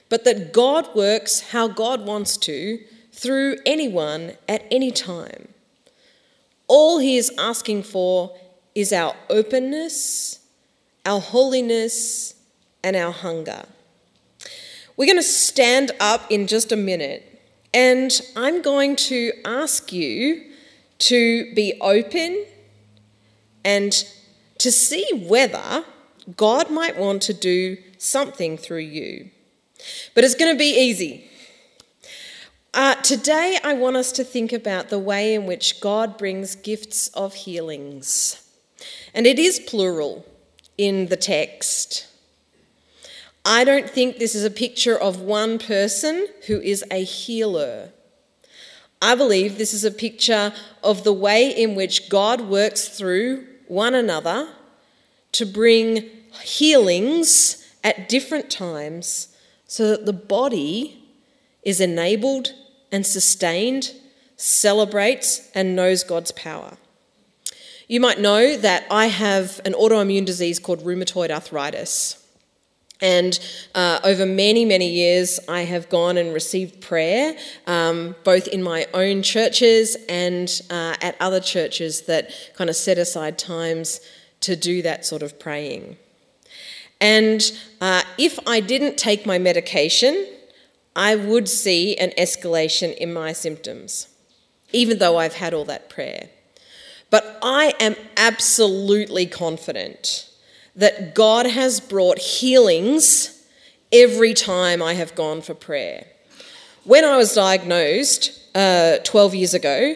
[0.08, 2.78] but that God works how God wants to
[3.12, 5.48] through anyone at any time.
[6.66, 8.36] All he is asking for
[8.74, 10.40] is our openness,
[11.06, 12.34] our holiness,
[12.82, 13.64] and our hunger.
[14.96, 17.40] We're going to stand up in just a minute,
[17.72, 20.50] and I'm going to ask you
[21.00, 22.44] to be open
[23.64, 23.92] and
[24.58, 25.84] to see whether
[26.36, 29.30] God might want to do something through you.
[30.14, 31.30] But it's going to be easy.
[32.72, 37.08] Uh, today, I want us to think about the way in which God brings gifts
[37.08, 38.40] of healings.
[39.12, 40.26] And it is plural
[40.76, 42.06] in the text.
[43.44, 47.90] I don't think this is a picture of one person who is a healer.
[49.02, 50.52] I believe this is a picture
[50.82, 54.48] of the way in which God works through one another
[55.34, 56.10] to bring
[56.42, 59.28] healings at different times
[59.66, 61.02] so that the body
[61.62, 62.52] is enabled
[62.90, 63.92] and sustained,
[64.36, 66.76] celebrates, and knows God's power.
[67.88, 72.20] You might know that I have an autoimmune disease called rheumatoid arthritis.
[73.00, 73.38] And
[73.74, 78.86] uh, over many, many years, I have gone and received prayer, um, both in my
[78.94, 84.00] own churches and uh, at other churches that kind of set aside times
[84.44, 85.96] to do that sort of praying.
[87.00, 87.42] And
[87.80, 90.26] uh, if I didn't take my medication,
[90.96, 94.08] I would see an escalation in my symptoms,
[94.72, 96.28] even though I've had all that prayer.
[97.10, 100.30] But I am absolutely confident
[100.76, 103.46] that God has brought healings
[103.92, 106.06] every time I have gone for prayer.
[106.84, 109.94] When I was diagnosed uh, 12 years ago,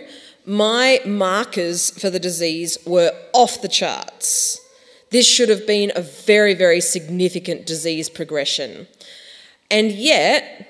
[0.48, 4.60] my markers for the disease were off the charts.
[5.10, 8.86] This should have been a very, very significant disease progression.
[9.70, 10.68] And yet,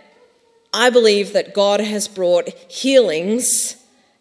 [0.73, 3.77] I believe that God has brought healings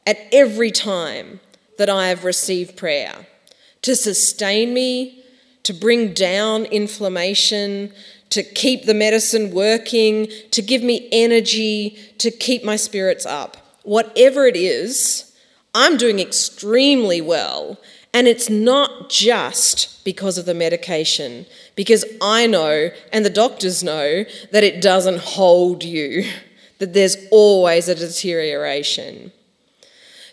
[0.05, 1.39] at every time
[1.78, 3.28] that I have received prayer
[3.82, 5.24] to sustain me,
[5.64, 7.91] to bring down inflammation,
[8.30, 13.58] to keep the medicine working, to give me energy, to keep my spirits up.
[13.84, 15.26] Whatever it is,
[15.74, 17.78] I'm doing extremely well.
[18.13, 21.45] And it's not just because of the medication,
[21.76, 26.26] because I know and the doctors know that it doesn't hold you,
[26.80, 29.32] that there's always a deterioration.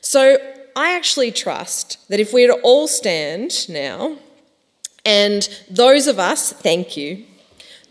[0.01, 0.39] So
[0.77, 4.19] I actually trust that if we were to all stand now,
[5.05, 7.25] and those of us, thank you,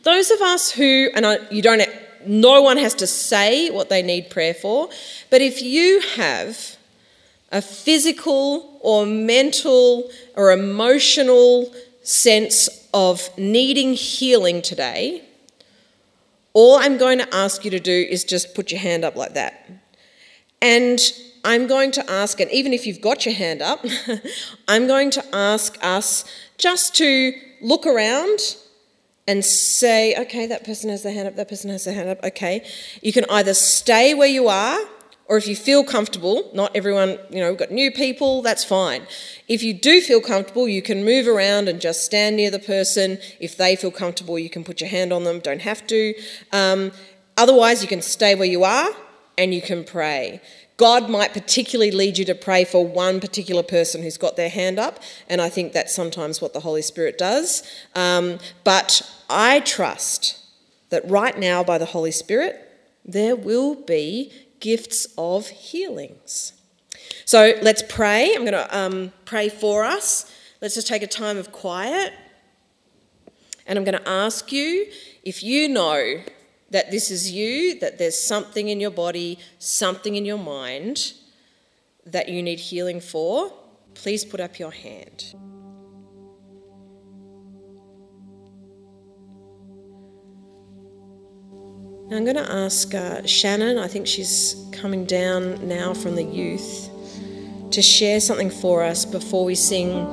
[0.04, 1.82] those of us who, and I, you don't,
[2.26, 4.90] no one has to say what they need prayer for,
[5.30, 6.73] but if you have
[7.54, 15.24] a physical or mental or emotional sense of needing healing today,
[16.54, 19.36] all I'm going to ask you to do is just put your hand up like
[19.36, 19.72] that.
[20.62, 21.00] And
[21.46, 23.86] I'm going to ask, and even if you've got your hand up,
[24.68, 26.26] I'm going to ask us
[26.58, 28.40] just to look around
[29.28, 32.24] and say, okay, that person has their hand up, that person has their hand up,
[32.24, 32.66] okay.
[33.02, 34.80] You can either stay where you are
[35.28, 39.08] or if you feel comfortable, not everyone, you know, we've got new people, that's fine.
[39.48, 43.18] If you do feel comfortable, you can move around and just stand near the person.
[43.40, 46.14] If they feel comfortable, you can put your hand on them, don't have to.
[46.52, 46.92] Um,
[47.38, 48.90] otherwise, you can stay where you are
[49.38, 50.42] and you can pray.
[50.78, 54.80] God might particularly lead you to pray for one particular person who's got their hand
[54.80, 55.00] up,
[55.30, 57.64] and I think that's sometimes what the Holy Spirit does.
[57.96, 60.40] Um, but I trust
[60.90, 62.60] that right now, by the Holy Spirit,
[63.06, 64.32] there will be
[64.64, 66.54] gifts of healings.
[67.26, 68.34] So let's pray.
[68.34, 70.32] I'm going to um, pray for us.
[70.62, 72.14] Let's just take a time of quiet.
[73.68, 74.88] And I'm going to ask you
[75.24, 76.22] if you know
[76.70, 81.12] that this is you, that there's something in your body, something in your mind
[82.06, 83.52] that you need healing for,
[83.96, 85.36] please put up your hand.
[92.12, 96.90] I'm going to ask uh, Shannon, I think she's coming down now from the youth,
[97.72, 100.06] to share something for us before we sing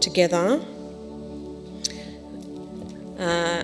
[0.00, 0.60] together.
[3.18, 3.62] Uh,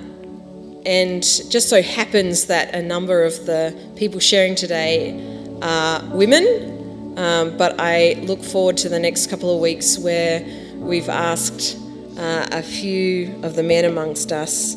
[0.87, 5.13] and just so happens that a number of the people sharing today
[5.61, 10.47] are women, um, but I look forward to the next couple of weeks where
[10.77, 11.77] we've asked
[12.17, 14.77] uh, a few of the men amongst us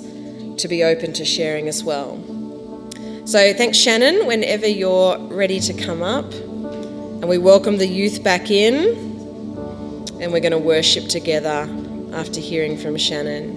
[0.58, 2.37] to be open to sharing as well.
[3.28, 6.34] So thanks, Shannon, whenever you're ready to come up.
[6.34, 8.96] And we welcome the youth back in.
[10.22, 11.68] And we're going to worship together
[12.14, 13.50] after hearing from Shannon.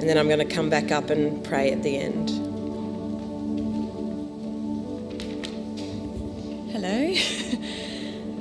[0.00, 2.30] And then I'm going to come back up and pray at the end.
[6.72, 7.14] Hello.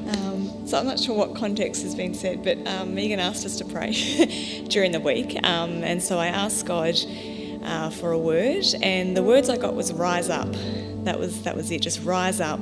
[0.14, 3.58] um, so I'm not sure what context has been said, but um, Megan asked us
[3.58, 3.92] to pray
[4.70, 5.38] during the week.
[5.44, 6.96] Um, and so I asked God
[7.64, 10.52] uh, for a word, and the words I got was rise up.
[11.04, 11.82] That was that was it.
[11.82, 12.60] Just rise up,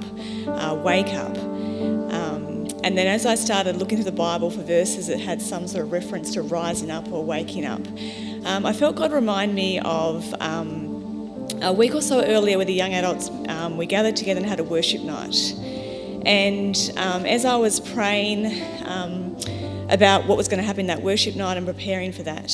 [0.47, 1.37] uh, wake up.
[1.37, 5.67] Um, and then as I started looking through the Bible for verses that had some
[5.67, 7.81] sort of reference to rising up or waking up,
[8.45, 10.33] um, I felt God remind me of.
[10.39, 10.89] Um,
[11.61, 14.59] a week or so earlier, with the young adults, um, we gathered together and had
[14.59, 15.35] a worship night.
[16.25, 18.45] And um, as I was praying
[18.85, 19.35] um,
[19.89, 22.51] about what was going to happen that worship night and preparing for that,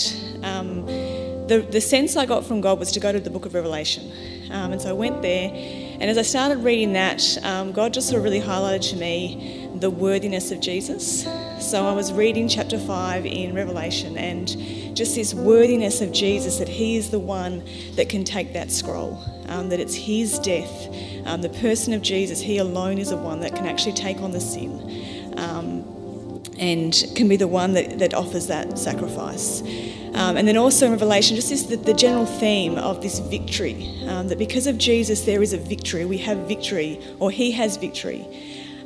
[1.47, 4.11] the, the sense I got from God was to go to the book of Revelation.
[4.51, 8.07] Um, and so I went there, and as I started reading that, um, God just
[8.07, 11.23] sort of really highlighted to me the worthiness of Jesus.
[11.59, 14.47] So I was reading chapter 5 in Revelation, and
[14.95, 17.63] just this worthiness of Jesus that He is the one
[17.95, 20.89] that can take that scroll, um, that it's His death,
[21.25, 24.31] um, the person of Jesus, He alone is the one that can actually take on
[24.31, 25.94] the sin um,
[26.57, 29.61] and can be the one that, that offers that sacrifice.
[30.13, 34.01] Um, and then also in Revelation, just this the, the general theme of this victory
[34.07, 36.05] um, that because of Jesus, there is a victory.
[36.05, 38.25] We have victory, or He has victory.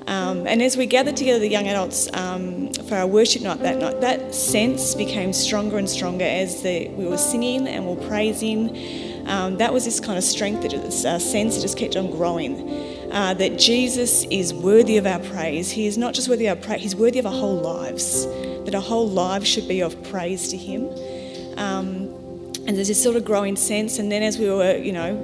[0.07, 3.77] Um, and as we gathered together, the young adults, um, for our worship night that
[3.77, 8.07] night, that sense became stronger and stronger as the, we were singing and we were
[8.07, 9.27] praising.
[9.27, 12.88] Um, that was this kind of strength, that uh, sense that just kept on growing.
[13.11, 15.71] Uh, that Jesus is worthy of our praise.
[15.71, 18.25] He is not just worthy of our praise, He's worthy of our whole lives.
[18.65, 20.87] That our whole lives should be of praise to Him.
[21.57, 22.15] Um,
[22.67, 23.97] and there's this sort of growing sense.
[23.97, 25.15] And then as we were, you know,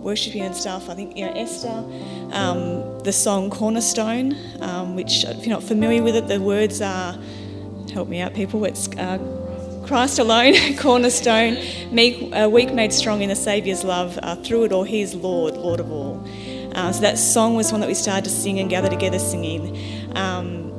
[0.00, 1.84] worshipping and stuff, I think, you know, Esther,
[2.32, 7.18] um, the song Cornerstone, um, which, if you're not familiar with it, the words are,
[7.92, 9.18] help me out, people, it's uh,
[9.86, 11.58] Christ alone, cornerstone,
[11.92, 14.18] meek, uh, weak made strong in the Saviour's love.
[14.22, 16.26] Uh, through it all, He is Lord, Lord of all.
[16.78, 19.76] Uh, so that song was one that we started to sing and gather together singing.
[20.16, 20.72] Um,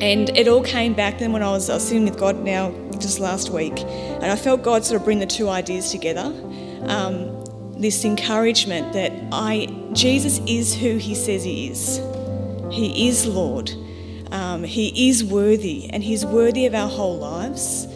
[0.00, 2.72] and it all came back then when I was, I was sitting with God now
[2.98, 6.32] just last week, and I felt God sort of bring the two ideas together.
[6.86, 7.44] Um,
[7.76, 12.00] this encouragement that I Jesus is who He says He is.
[12.70, 13.70] He is Lord.
[14.32, 17.86] Um, he is worthy, and He's worthy of our whole lives.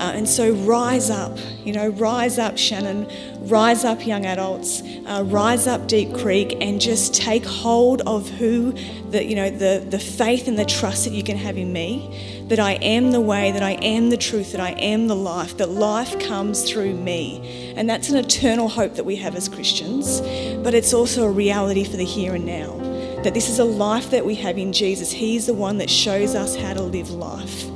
[0.00, 3.08] Uh, and so rise up, you know, rise up, Shannon,
[3.48, 8.72] rise up, young adults, uh, rise up, Deep Creek, and just take hold of who
[9.10, 12.44] the, you know, the, the faith and the trust that you can have in me,
[12.48, 15.56] that I am the way, that I am the truth, that I am the life,
[15.58, 17.74] that life comes through me.
[17.76, 20.20] And that's an eternal hope that we have as Christians,
[20.62, 22.76] but it's also a reality for the here and now.
[23.22, 25.10] That this is a life that we have in Jesus.
[25.10, 27.70] He's the one that shows us how to live life.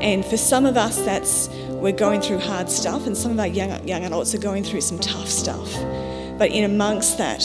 [0.00, 3.46] And for some of us, that's we're going through hard stuff, and some of our
[3.46, 5.72] young, young adults are going through some tough stuff.
[6.38, 7.42] But in amongst that,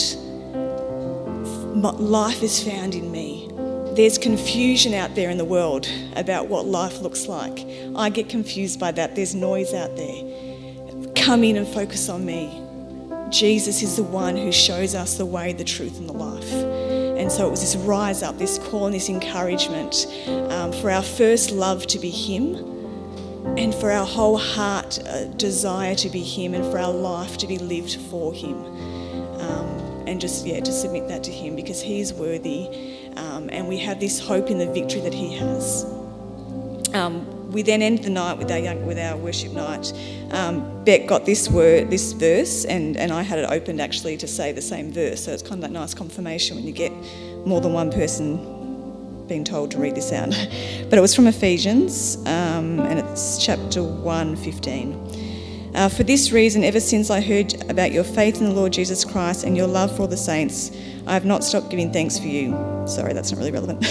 [2.00, 3.48] life is found in me.
[3.94, 5.86] There's confusion out there in the world
[6.16, 7.66] about what life looks like.
[7.94, 9.16] I get confused by that.
[9.16, 11.12] There's noise out there.
[11.14, 12.58] Come in and focus on me.
[13.30, 16.91] Jesus is the one who shows us the way, the truth, and the life.
[17.22, 20.08] And so it was this rise up, this call, and this encouragement
[20.50, 22.56] um, for our first love to be Him,
[23.56, 27.46] and for our whole heart uh, desire to be Him, and for our life to
[27.46, 28.56] be lived for Him.
[29.40, 33.68] Um, and just, yeah, to submit that to Him because He is worthy, um, and
[33.68, 35.84] we have this hope in the victory that He has.
[37.52, 39.92] We then end the night with our young, with our worship night.
[40.30, 44.26] Um, Beck got this word, this verse, and, and I had it opened actually to
[44.26, 45.24] say the same verse.
[45.24, 46.92] So it's kind of that nice confirmation when you get
[47.46, 50.30] more than one person being told to read this out.
[50.88, 55.21] but it was from Ephesians, um, and it's chapter 1, 15.
[55.74, 59.04] Uh, for this reason, ever since I heard about your faith in the Lord Jesus
[59.04, 60.70] Christ and your love for all the saints,
[61.06, 62.50] I have not stopped giving thanks for you.
[62.86, 63.84] Sorry, that's not really relevant.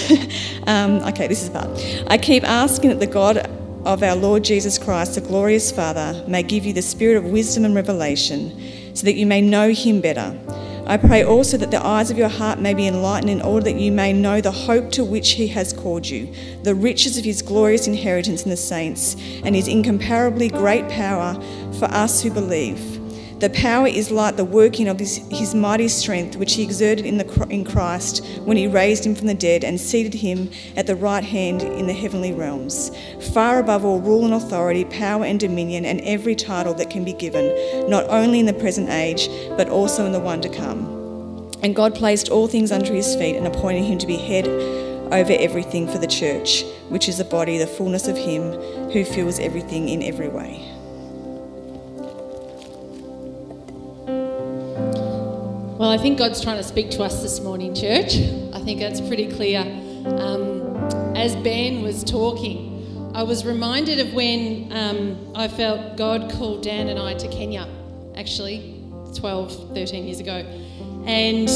[0.67, 1.69] um, okay, this is part.
[2.07, 3.38] I keep asking that the God
[3.84, 7.65] of our Lord Jesus Christ, the glorious Father, may give you the spirit of wisdom
[7.65, 10.38] and revelation, so that you may know him better.
[10.86, 13.79] I pray also that the eyes of your heart may be enlightened in order that
[13.79, 17.41] you may know the hope to which he has called you, the riches of his
[17.41, 21.36] glorious inheritance in the saints, and his incomparably great power
[21.79, 23.01] for us who believe.
[23.42, 27.18] The power is like the working of his, his mighty strength, which he exerted in,
[27.18, 30.96] the, in Christ when he raised him from the dead and seated him at the
[30.96, 32.92] right hand in the heavenly realms,
[33.34, 37.14] far above all rule and authority, power and dominion, and every title that can be
[37.14, 39.28] given, not only in the present age,
[39.58, 40.86] but also in the one to come.
[41.64, 45.34] And God placed all things under his feet and appointed him to be head over
[45.39, 48.52] everything for the church, which is the body, the fullness of him
[48.92, 50.70] who fills everything in every way.
[55.82, 58.17] Well, I think God's trying to speak to us this morning, church.
[58.53, 59.61] I think that's pretty clear.
[60.05, 60.77] Um,
[61.17, 66.88] as Ben was talking, I was reminded of when um, I felt God called Dan
[66.88, 67.67] and I to Kenya,
[68.15, 68.79] actually,
[69.15, 70.45] 12, 13 years ago.
[71.07, 71.49] And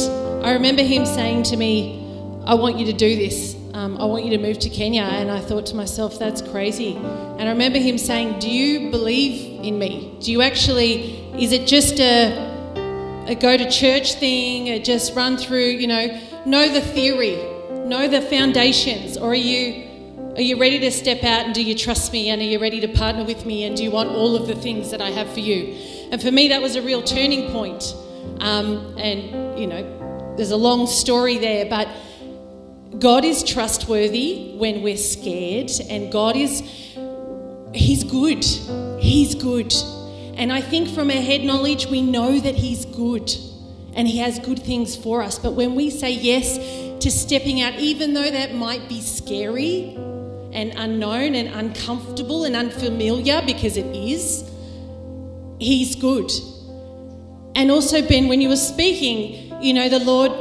[0.43, 3.55] I remember him saying to me, I want you to do this.
[3.75, 5.03] Um, I want you to move to Kenya.
[5.03, 6.95] And I thought to myself, that's crazy.
[6.95, 10.17] And I remember him saying, Do you believe in me?
[10.19, 12.44] Do you actually, is it just a,
[13.25, 17.35] a go to church thing, a just run through, you know, know the theory,
[17.85, 19.83] know the foundations, or are you
[20.35, 22.81] are you ready to step out and do you trust me and are you ready
[22.81, 25.31] to partner with me and do you want all of the things that I have
[25.31, 25.73] for you?
[26.11, 27.95] And for me, that was a real turning point.
[28.41, 31.87] Um, and you know, there's a long story there, but
[32.99, 36.61] God is trustworthy when we're scared, and God is
[37.73, 38.43] He's good.
[38.99, 39.73] He's good.
[40.37, 43.33] And I think from our head knowledge, we know that He's good
[43.93, 45.39] and He has good things for us.
[45.39, 46.57] But when we say yes
[47.03, 49.95] to stepping out, even though that might be scary
[50.51, 54.49] and unknown and uncomfortable and unfamiliar, because it is,
[55.59, 56.31] He's good.
[57.55, 60.31] And also, Ben, when you were speaking, you know, the Lord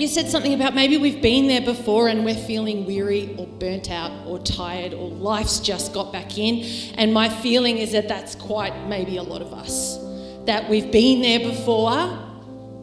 [0.00, 3.90] you said something about maybe we've been there before and we're feeling weary or burnt
[3.90, 6.64] out or tired or life's just got back in.
[6.96, 9.98] And my feeling is that that's quite maybe a lot of us.
[10.46, 12.18] That we've been there before.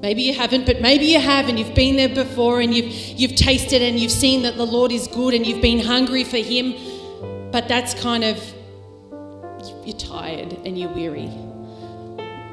[0.02, 3.36] Maybe you haven't, but maybe you have and you've been there before and you've, you've
[3.36, 6.76] tasted and you've seen that the Lord is good and you've been hungry for Him.
[7.52, 8.38] But that's kind of,
[9.84, 11.32] you're tired and you're weary.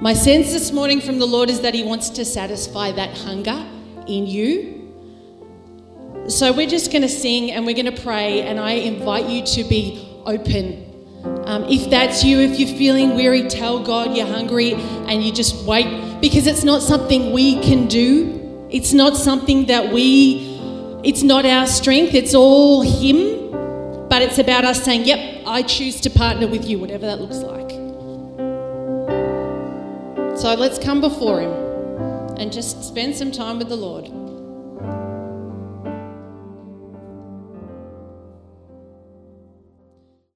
[0.00, 3.66] My sense this morning from the Lord is that He wants to satisfy that hunger
[4.06, 4.84] in you.
[6.28, 9.44] So we're just going to sing and we're going to pray, and I invite you
[9.44, 10.82] to be open.
[11.46, 15.66] Um, if that's you, if you're feeling weary, tell God you're hungry and you just
[15.66, 18.68] wait because it's not something we can do.
[18.70, 20.58] It's not something that we,
[21.04, 23.50] it's not our strength, it's all Him.
[24.08, 27.38] But it's about us saying, Yep, I choose to partner with you, whatever that looks
[27.38, 27.70] like.
[30.38, 31.63] So let's come before Him
[32.38, 34.10] and just spend some time with the Lord.